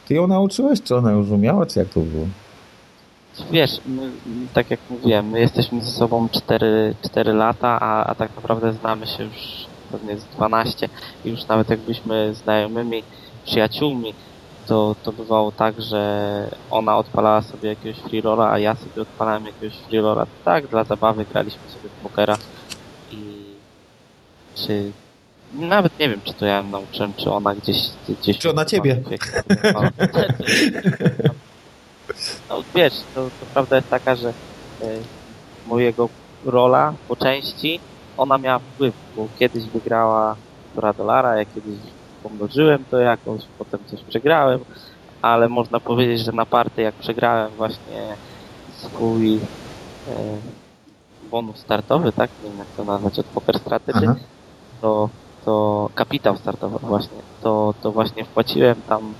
[0.08, 2.26] Ty ją nauczyłeś, czy ona już umiała, czy jak to było?
[3.50, 4.10] Wiesz, my,
[4.54, 9.06] tak jak mówiłem, my jesteśmy ze sobą 4, 4 lata, a, a tak naprawdę znamy
[9.06, 10.88] się już pewnie z 12
[11.24, 13.02] i już nawet jakbyśmy znajomymi,
[13.44, 14.14] przyjaciółmi,
[14.66, 19.78] to, to bywało tak, że ona odpalała sobie jakiegoś freerolla, a ja sobie odpalałem jakiegoś
[19.78, 20.26] freerolla.
[20.44, 22.36] Tak, dla zabawy graliśmy sobie w pokera
[23.12, 23.44] i
[24.54, 24.92] czy
[25.54, 27.76] nawet nie wiem, czy to ja ją nauczyłem, czy ona gdzieś...
[28.20, 29.02] gdzieś Czy ona ciebie?
[32.50, 34.32] No wiesz, to, to prawda jest taka, że y,
[35.66, 36.08] mojego
[36.44, 37.80] rola po części
[38.16, 41.78] ona miała wpływ, bo kiedyś wygrała półtora dolara, ja kiedyś
[42.22, 44.60] pomnożyłem to jakoś, potem coś przegrałem,
[45.22, 48.16] ale można powiedzieć, że na party jak przegrałem właśnie
[48.76, 49.40] swój y,
[51.30, 52.30] bonus startowy, tak?
[52.44, 54.16] Nie wiem jak to nazwać, od Poker Strategy, Aha.
[54.80, 55.08] to,
[55.46, 59.14] to kapitał startowy właśnie, to, to właśnie wpłaciłem tam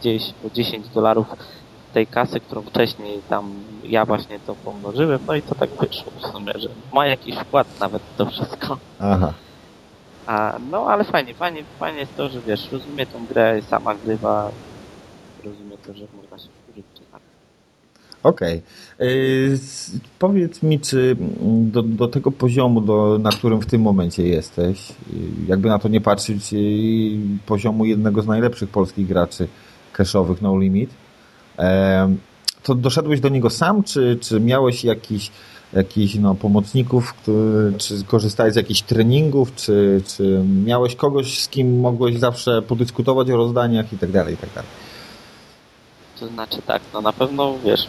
[0.00, 1.26] gdzieś po 10 dolarów
[1.92, 6.26] tej kasy, którą wcześniej tam ja właśnie to pomnożyłem, no i to tak wyszło w
[6.26, 8.78] sumie, że ma jakiś wkład nawet to wszystko.
[9.00, 9.32] Aha.
[10.26, 14.50] A, no ale fajnie, fajnie, fajnie jest to, że wiesz, rozumie tą grę, sama grywa,
[15.44, 16.63] rozumie to, że można się.
[18.24, 18.62] Okej.
[19.00, 19.06] Yy,
[19.54, 24.28] s- Powiedz mi, czy mm, do, do tego poziomu, do, na którym w tym momencie
[24.28, 25.18] jesteś, yy,
[25.48, 26.60] jakby na to nie patrzeć, yy,
[27.46, 29.48] poziomu jednego z najlepszych polskich graczy
[29.92, 30.90] cashowych No Limit,
[32.62, 35.30] to doszedłeś do niego sam, czy, czy miałeś jakiś,
[35.72, 41.80] jakiś no, pomocników, który, czy korzystałeś z jakichś treningów, czy, czy miałeś kogoś, z kim
[41.80, 44.10] mogłeś zawsze podyskutować o rozdaniach i tak
[44.50, 44.64] tak.
[46.20, 47.86] To znaczy tak, no na pewno wiesz,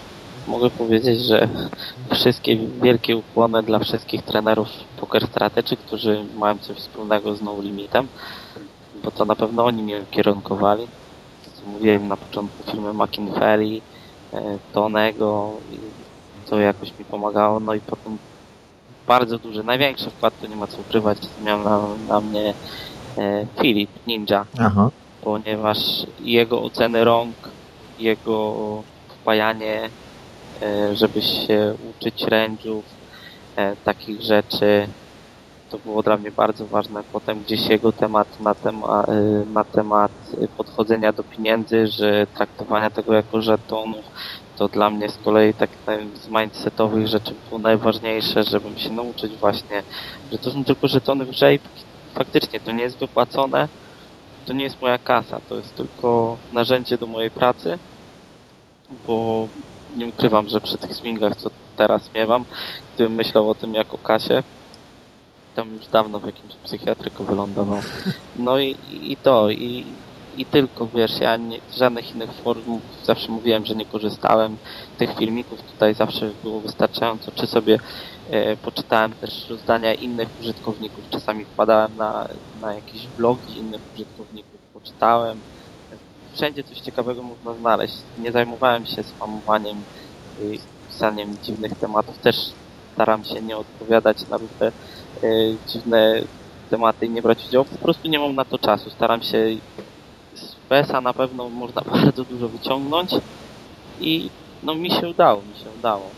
[0.48, 1.48] mogę powiedzieć, że
[2.14, 4.68] wszystkie wielkie ukłony dla wszystkich trenerów
[4.98, 8.08] Poker Strategy, którzy mają coś wspólnego z No Limitem,
[9.04, 10.88] bo to na pewno oni mnie kierunkowali.
[11.46, 13.82] To, co mówiłem na początku filmy McInferry,
[14.34, 15.78] e, Tonego i
[16.50, 18.18] to jakoś mi pomagało, no i potem
[19.08, 21.80] bardzo duży, największy wkład, to nie ma co ukrywać, miał na,
[22.10, 22.54] na mnie
[23.18, 24.90] e, Filip Ninja, Aha.
[25.22, 25.78] ponieważ
[26.20, 27.36] jego oceny rąk,
[28.00, 28.56] jego
[29.22, 29.90] wpajanie,
[30.94, 32.86] żeby się uczyć rędziów,
[33.56, 34.88] e, takich rzeczy,
[35.70, 37.04] to było dla mnie bardzo ważne.
[37.14, 40.12] Potem gdzieś jego temat na, tema, e, na temat
[40.58, 44.06] podchodzenia do pieniędzy, że traktowania tego jako żetonów,
[44.58, 45.70] to dla mnie z kolei tak
[46.14, 49.84] z mindsetowych rzeczy było najważniejsze, żebym się nauczyć właśnie,
[50.32, 51.60] że to są tylko żetony w grze i
[52.14, 53.68] faktycznie to nie jest wypłacone,
[54.46, 57.80] to nie jest moja kasa, to jest tylko narzędzie do mojej pracy,
[59.08, 59.48] bo
[59.96, 62.46] nie ukrywam, że przy tych swingach, co teraz miewam,
[62.96, 64.44] gdybym myślał o tym jako kasie,
[65.56, 67.80] tam już dawno w jakimś psychiatryku wylądował.
[68.36, 69.86] No i, i to, i,
[70.38, 74.58] i tylko, wiesz, ja nie, żadnych innych form, zawsze mówiłem, że nie korzystałem.
[74.98, 77.80] Tych filmików tutaj zawsze było wystarczająco, czy sobie
[78.30, 82.28] e, poczytałem też rozdania innych użytkowników, czasami wpadałem na,
[82.62, 85.40] na jakieś blogi innych użytkowników, poczytałem.
[86.36, 87.94] Wszędzie coś ciekawego można znaleźć.
[88.20, 89.78] Nie zajmowałem się spamowaniem
[90.42, 92.18] i pisaniem dziwnych tematów.
[92.18, 92.36] Też
[92.94, 95.28] staram się nie odpowiadać na różne e,
[95.68, 96.22] dziwne
[96.70, 97.66] tematy i nie brać udziału.
[97.66, 98.90] Po prostu nie mam na to czasu.
[98.90, 99.58] Staram się
[100.70, 103.12] PSA na pewno można bardzo dużo wyciągnąć
[104.00, 104.30] i
[104.64, 106.10] no mi się udało, mi się udało.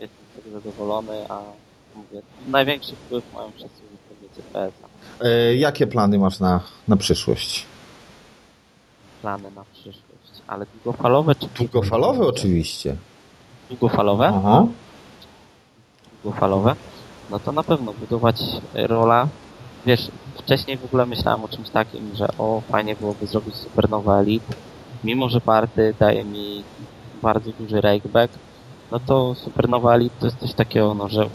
[0.00, 1.42] Jestem z tego zadowolony, a
[1.94, 4.88] mówię, największy wpływ mają wszyscy użytkownicy PSA.
[5.20, 7.71] E, jakie plany masz na, na przyszłość?
[9.22, 11.48] Plany na przyszłość, ale długofalowe czy...
[11.48, 12.96] Długofalowe oczywiście.
[13.68, 14.32] Długofalowe?
[14.36, 14.66] Aha.
[16.22, 16.76] Długofalowe?
[17.30, 18.42] No to na pewno budować
[18.74, 19.28] rola
[19.86, 24.54] wiesz, wcześniej w ogóle myślałem o czymś takim, że o, fajnie byłoby zrobić Supernova Elite.
[25.04, 26.64] Mimo, że party daje mi
[27.22, 28.34] bardzo duży rakeback,
[28.90, 31.28] no to Supernova Elite to jest coś takiego, no, że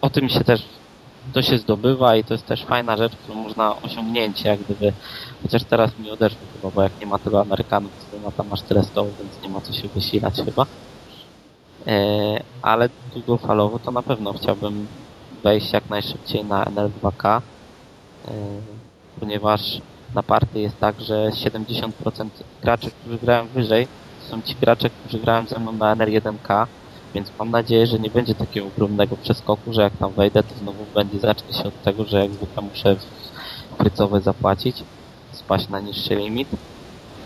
[0.00, 0.64] o tym się też
[1.32, 4.92] to się zdobywa i to jest też fajna rzecz, którą można osiągnięcie, jak gdyby,
[5.42, 8.62] chociaż teraz mi odeszło chyba, bo jak nie ma tylu Amerykanów, to ma tam aż
[8.62, 10.66] tyle stołów, więc nie ma co się wysilać chyba.
[11.86, 14.86] E, ale długofalowo to na pewno chciałbym
[15.42, 17.40] wejść jak najszybciej na NL2K,
[18.28, 18.32] e,
[19.20, 19.80] ponieważ
[20.14, 22.28] na party jest tak, że 70%
[22.62, 23.86] graczy, którzy grają wyżej,
[24.20, 26.66] to są ci gracze, którzy grają ze mną na NR1K,
[27.14, 30.84] więc mam nadzieję, że nie będzie takiego ogromnego przeskoku, że jak tam wejdę, to znowu
[30.94, 32.96] będzie zacznie się od tego, że jak zwykle muszę
[33.78, 34.84] frycowe zapłacić,
[35.32, 36.48] spaść na niższy limit.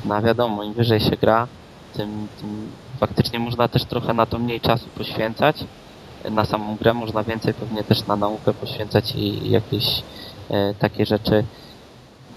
[0.05, 1.49] No a wiadomo, im wyżej się gra,
[1.95, 2.71] tym, tym
[3.01, 5.65] faktycznie można też trochę na to mniej czasu poświęcać,
[6.31, 10.03] na samą grę, można więcej pewnie też na naukę poświęcać i jakieś
[10.51, 11.45] e, takie rzeczy.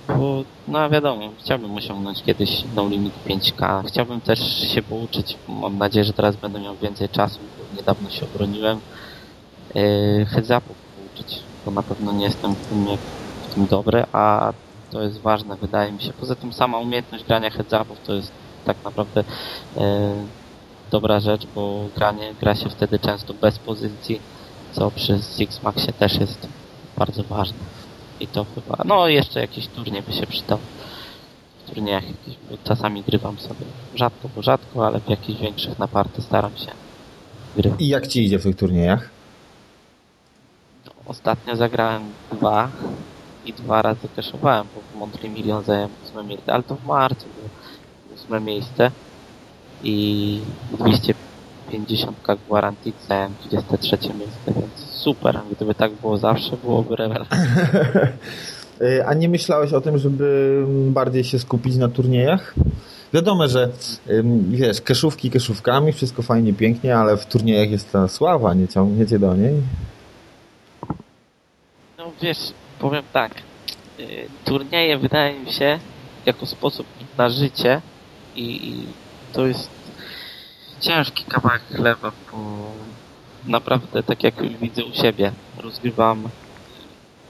[0.08, 3.84] Bo, no wiadomo, chciałbym osiągnąć kiedyś no limit 5K.
[3.88, 5.38] Chciałbym też się pouczyć.
[5.48, 7.40] Mam nadzieję, że teraz będę miał więcej czasu,
[7.78, 8.80] niedawno się obroniłem.
[9.76, 12.88] E, heads-upów pouczyć, bo na pewno nie jestem w tym,
[13.50, 14.54] w tym dobry, a
[14.92, 16.14] to jest ważne, wydaje mi się.
[16.14, 18.32] Poza tym sama umiejętność grania heads-upów to jest
[18.66, 19.24] tak naprawdę
[19.78, 20.14] e,
[20.92, 24.22] dobra rzecz, bo granie, gra się wtedy często bez pozycji,
[24.74, 26.48] co przy Six Maxie też jest
[26.98, 27.75] bardzo ważne.
[28.20, 30.60] I to chyba, no jeszcze jakiś turniej by się przydał.
[31.66, 32.04] W turniejach
[32.64, 36.72] czasami grywam sobie rzadko, bo rzadko, ale w jakichś większych naparty staram się
[37.56, 37.82] grywać.
[37.82, 39.10] I jak ci idzie w tych turniejach?
[41.06, 42.70] Ostatnio zagrałem dwa
[43.46, 47.26] i dwa razy kaszowałem, bo w Montreal Milion zająłem ósme miejsce, ale to w marcu
[47.36, 47.50] było
[48.16, 48.92] ósme miejsce
[49.84, 50.40] i
[50.72, 55.40] 250 Guaranteed zająłem 23 miejsce, więc super.
[55.52, 57.38] Gdyby tak było zawsze, byłoby rewelacja.
[59.08, 62.56] A nie myślałeś o tym, żeby bardziej się skupić na turniejach?
[63.14, 63.70] Wiadomo, że
[64.50, 69.36] wiesz, keszówki keszówkami, wszystko fajnie, pięknie, ale w turniejach jest ta sława, nie ciągniecie do
[69.36, 69.54] niej?
[71.98, 72.38] No wiesz,
[72.80, 73.32] powiem tak,
[74.00, 75.80] y, turnieje wydaje mi się
[76.26, 76.86] jako sposób
[77.18, 77.82] na życie
[78.36, 78.78] i
[79.34, 79.70] to jest
[80.80, 82.38] ciężki kawałek chleba, bo
[83.48, 86.30] naprawdę, tak jak widzę u siebie, rozgrywam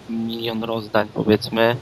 [0.09, 1.75] milion rozdań, powiedzmy,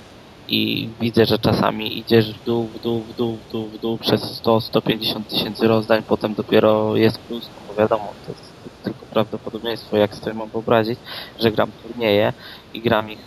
[0.48, 3.98] i widzę, że czasami idziesz w dół, w dół, w dół, w dół, w dół
[3.98, 8.54] przez 100-150 tysięcy rozdań, potem dopiero jest plus, no bo wiadomo, to jest
[8.84, 11.00] tylko prawdopodobieństwo, jak sobie mam wyobrazić,
[11.40, 12.34] że gram turnieje
[12.74, 13.20] i gram ich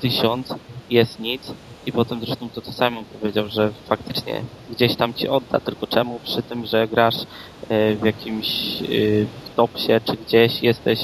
[0.00, 0.54] tysiąc,
[0.90, 1.52] jest nic,
[1.86, 6.20] i potem zresztą to, to Simon powiedział, że faktycznie gdzieś tam ci odda, tylko czemu
[6.24, 7.14] przy tym, że grasz
[7.68, 8.46] e, w jakimś
[8.82, 8.86] e,
[9.24, 11.00] w topsie czy gdzieś jesteś,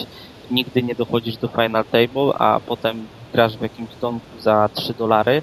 [0.50, 5.42] nigdy nie dochodzisz do final table, a potem grasz w jakimś domku za 3 dolary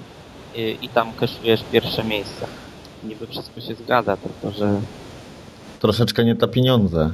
[0.56, 2.46] e, i tam kaszujesz pierwsze miejsce.
[3.04, 4.80] Niby wszystko się zgadza, tylko że...
[5.80, 7.10] Troszeczkę nie te pieniądze.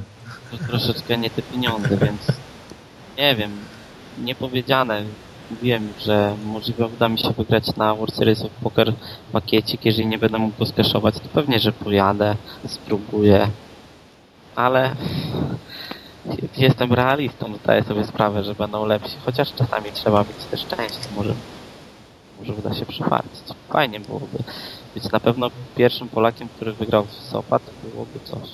[0.67, 2.21] troszeczkę nie te pieniądze, więc
[3.17, 3.51] nie wiem,
[4.23, 5.03] niepowiedziane
[5.51, 8.93] mówiłem, że możliwe uda mi się wygrać na World Series of Poker
[9.31, 12.35] pakiecik, jeżeli nie będę mógł go skeszować, to pewnie, że pojadę,
[12.67, 13.47] spróbuję,
[14.55, 14.95] ale
[16.57, 21.33] jestem realistą, zdaję sobie sprawę, że będą lepsi, chociaż czasami trzeba mieć też szczęście, może,
[22.39, 23.43] może uda się przyfarcić.
[23.69, 24.37] Fajnie byłoby
[24.93, 28.49] być na pewno pierwszym Polakiem, który wygrał w SOPA, to byłoby coś.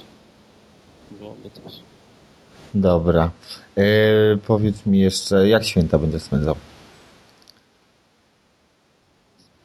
[1.11, 1.73] Byłoby coś.
[2.73, 3.29] Dobra.
[3.77, 3.83] E,
[4.47, 6.55] powiedz mi jeszcze, jak święta będziesz spędzał?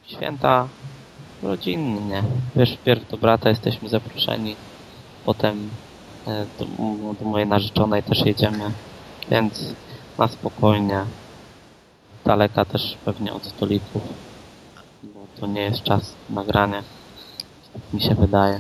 [0.08, 0.68] Święta
[1.42, 2.22] rodzinnie.
[2.56, 4.56] Wiesz, wpierw do brata jesteśmy zaproszeni,
[5.24, 5.68] potem
[6.26, 6.64] e, do,
[7.20, 8.70] do mojej narzeczonej też jedziemy,
[9.30, 9.74] więc
[10.18, 11.00] na spokojnie.
[12.24, 14.02] Daleka też pewnie od stolików,
[15.02, 16.82] bo to nie jest czas nagrania,
[17.72, 18.58] tak mi się wydaje,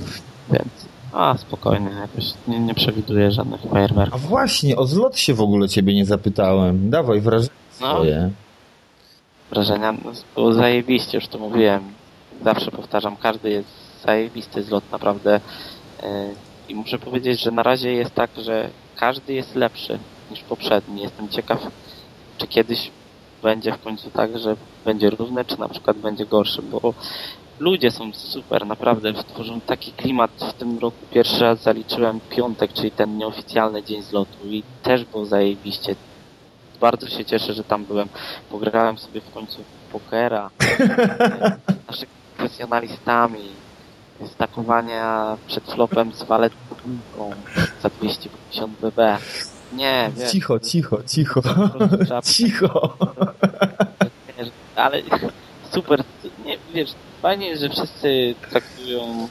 [0.52, 0.68] więc
[1.12, 4.20] a spokojnie, jakoś nie, nie przewiduję żadnych A fajerwerków.
[4.28, 6.90] właśnie, o zlot się w ogóle ciebie nie zapytałem.
[6.90, 7.86] Dawaj, wrażenie No.
[7.94, 8.30] swoje.
[9.50, 9.92] Wrażenia.
[9.92, 11.82] No, było zajebiście, już to mówiłem.
[12.44, 13.68] Zawsze powtarzam, każdy jest
[14.04, 15.40] zajebisty zlot, naprawdę.
[16.02, 16.08] Yy,
[16.68, 19.98] I muszę powiedzieć, że na razie jest tak, że każdy jest lepszy
[20.30, 21.02] niż poprzedni.
[21.02, 21.66] Jestem ciekaw,
[22.38, 22.90] czy kiedyś
[23.42, 26.94] będzie w końcu tak, że będzie równy, czy na przykład będzie gorszy, bo
[27.58, 30.30] ludzie są super, naprawdę tworzą taki klimat.
[30.30, 35.26] W tym roku pierwszy raz zaliczyłem piątek, czyli ten nieoficjalny dzień zlotu i też było
[35.26, 35.96] zajebiście.
[36.80, 38.08] Bardzo się cieszę, że tam byłem.
[38.50, 40.50] Pograłem sobie w końcu pokera.
[41.84, 43.48] z naszymi profesjonalistami.
[44.34, 46.74] Stakowania przed flopem z waletką
[47.82, 49.18] za 250 BB.
[49.72, 50.30] Nie, wiesz.
[50.30, 51.42] Cicho, cicho, cicho.
[52.24, 52.96] Cicho.
[54.76, 55.02] Ale
[55.74, 56.02] super,
[56.44, 56.90] nie, wiesz,
[57.22, 59.28] fajnie że wszyscy traktują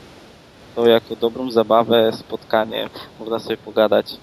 [0.75, 2.89] to jako dobrą zabawę, spotkanie,
[3.19, 4.13] można sobie pogadać.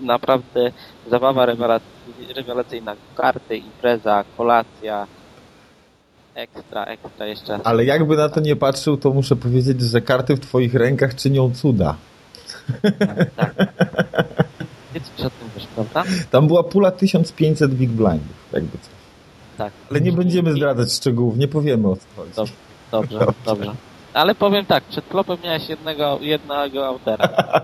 [0.00, 0.72] Naprawdę
[1.10, 1.95] zabawa rewelacy-
[2.36, 5.06] rewelacyjna, karty, impreza, kolacja,
[6.34, 7.58] ekstra, ekstra jeszcze.
[7.64, 11.50] Ale jakby na to nie patrzył, to muszę powiedzieć, że karty w twoich rękach czynią
[11.54, 11.96] cuda.
[13.36, 13.54] Tak.
[14.92, 16.04] Ty coś o tym wiesz, prawda?
[16.30, 18.90] Tam była pula 1500 big blindów, jakby coś.
[19.58, 19.72] Tak.
[19.90, 22.32] Ale nie będziemy zdradzać szczegółów, nie powiemy o co chodzi.
[22.36, 22.52] Dobrze.
[22.92, 23.74] Dobrze, dobrze.
[24.14, 27.28] Ale powiem tak, przed klopem miałeś jednego, jednego autera.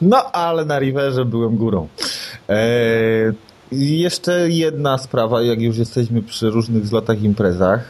[0.00, 1.88] No, ale na Riverze byłem górą.
[2.48, 3.32] Eee,
[3.72, 7.84] i jeszcze jedna sprawa, jak już jesteśmy przy różnych zlotach imprezach.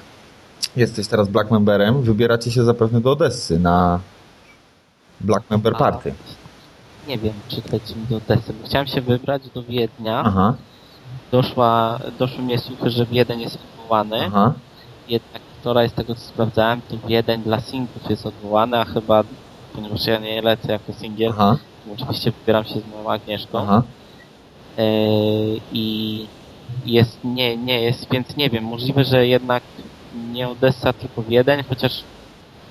[0.77, 4.01] Jesteś teraz Black Memberem, wybieracie się zapewne do Odessy na
[5.21, 5.79] Black Member A.
[5.79, 6.15] Party.
[7.09, 10.23] Nie wiem, czy lecimy do Odessy, bo chciałem się wybrać do Wiednia.
[10.27, 10.55] Aha,
[11.33, 14.17] Doszła, doszły mnie słuchy, że Wiedeń jest odwołany.
[14.27, 14.53] aha.
[15.09, 19.25] Jednak wczoraj z tego co sprawdzałem, to Wiedeń dla singlów jest odwołany, a chyba,
[19.75, 21.33] ponieważ ja nie lecę jako singiel,
[21.95, 23.59] oczywiście wybieram się z moją Agnieszką.
[23.59, 23.83] aha.
[25.73, 26.27] I
[26.87, 29.63] jest, nie, nie jest, więc nie wiem, możliwe, że jednak
[30.33, 32.05] nie Odessa, tylko Wiedeń, chociaż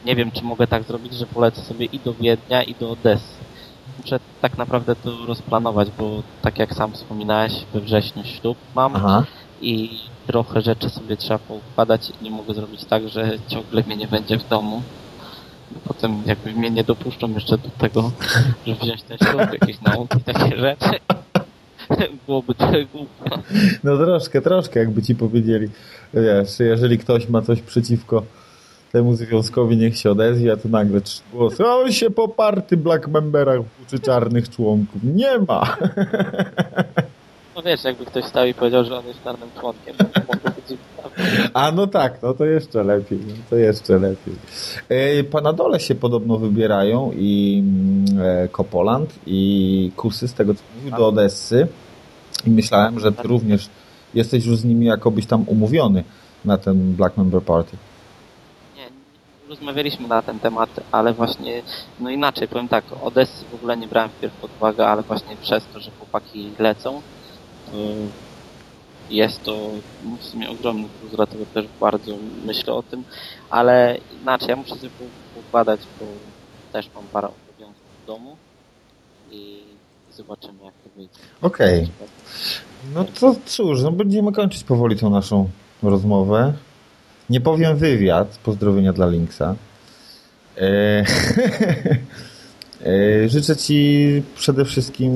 [0.05, 3.37] nie wiem, czy mogę tak zrobić, że polecę sobie i do Wiednia, i do Odessy.
[4.03, 9.23] Muszę tak naprawdę to rozplanować, bo tak jak sam wspominałeś, we wrześniu ślub mam Aha.
[9.61, 14.07] i trochę rzeczy sobie trzeba poukładać i nie mogę zrobić tak, że ciągle mnie nie
[14.07, 14.81] będzie w domu.
[15.87, 18.11] Potem jakby mnie nie dopuszczą jeszcze do tego,
[18.65, 20.99] żeby wziąć ten ślub, jakieś nauki, takie rzeczy.
[22.27, 22.53] Byłoby.
[23.83, 25.69] No troszkę, troszkę jakby ci powiedzieli.
[26.13, 28.23] Wiesz, jeżeli ktoś ma coś przeciwko
[28.91, 31.01] temu związkowi, niech się odezwie, a tu nagle
[31.33, 31.63] głosy.
[31.63, 35.03] "A On się poparty Black Memberach uczy czarnych członków.
[35.03, 35.77] Nie ma!
[37.57, 40.79] No wiesz, jakby ktoś stał i powiedział, że on jest czarnym członkiem, to mogło być.
[41.53, 44.35] A no tak, no to jeszcze lepiej, no to jeszcze lepiej.
[44.89, 50.53] E, pa na dole się podobno wybierają i mm, e, Kopoland i Kusy, z tego
[50.53, 51.67] co mówił, do Odessy.
[52.45, 53.69] I myślałem, że ty również
[54.13, 56.03] jesteś już z nimi jakobyś tam umówiony
[56.45, 57.77] na ten Black Member Party.
[58.75, 58.87] Nie,
[59.49, 61.61] rozmawialiśmy na ten temat, ale właśnie,
[61.99, 65.65] no inaczej, powiem tak, Odessy w ogóle nie brałem wpierw pod uwagę, ale właśnie przez
[65.73, 67.16] to, że chłopaki lecą, to
[69.09, 69.69] jest to
[70.19, 72.11] w sumie ogromny plus, dlatego też bardzo
[72.45, 73.03] myślę o tym,
[73.49, 74.89] ale inaczej, ja muszę sobie
[75.35, 76.05] poukładać, bo
[76.73, 78.35] też mam parę obowiązków w domu
[79.31, 79.59] i
[80.11, 81.19] zobaczymy jak to wyjdzie.
[81.41, 81.87] Okej.
[82.93, 85.49] No to cóż, no będziemy kończyć powoli tą naszą
[85.83, 86.53] rozmowę.
[87.29, 89.55] Nie powiem wywiad, pozdrowienia dla Linksa.
[90.57, 91.05] E, e,
[93.27, 95.11] życzę Ci przede wszystkim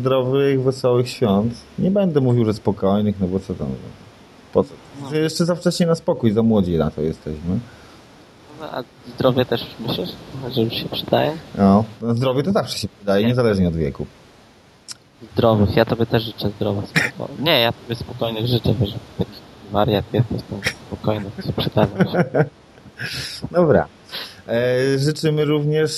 [0.00, 1.54] zdrowych, wesołych świąt.
[1.78, 3.68] Nie będę mówił, że spokojnych, no bo co tam.
[4.52, 4.70] Po co?
[5.10, 7.58] Że Jeszcze za wcześnie na spokój, za młodzi na to jesteśmy.
[8.60, 8.82] No, A
[9.14, 10.08] zdrowie też myślisz,
[10.54, 11.32] że już się przydaje?
[11.58, 14.06] No, no zdrowie to zawsze się przydaje, niezależnie od wieku.
[15.32, 16.84] Zdrowych, ja tobie też życzę zdrowych.
[17.40, 19.30] Nie, ja tobie spokojnych życzę, wiesz, taki
[19.72, 22.24] wariat jesteś, to spokojny, się przydadzą się.
[23.52, 23.86] Dobra.
[24.48, 25.92] E, życzymy również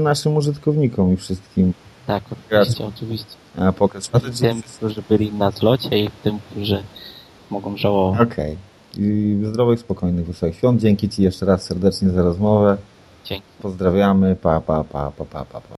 [0.00, 1.72] naszym użytkownikom i wszystkim
[2.06, 3.34] Tak, oczywiście, oczywiście.
[3.78, 4.40] Pocket Strategy.
[4.40, 6.82] Tym, którzy byli na zlocie i tym, którzy
[7.50, 8.20] mogą żałować.
[8.20, 8.56] Okej.
[8.98, 10.80] I Zdrowych, spokojnych, wesołych świąt.
[10.80, 12.76] Dzięki Ci jeszcze raz serdecznie za rozmowę.
[13.24, 13.46] Dzięki.
[13.62, 14.36] Pozdrawiamy.
[14.36, 15.60] Pa, pa, pa, pa, pa, pa.
[15.60, 15.74] pa.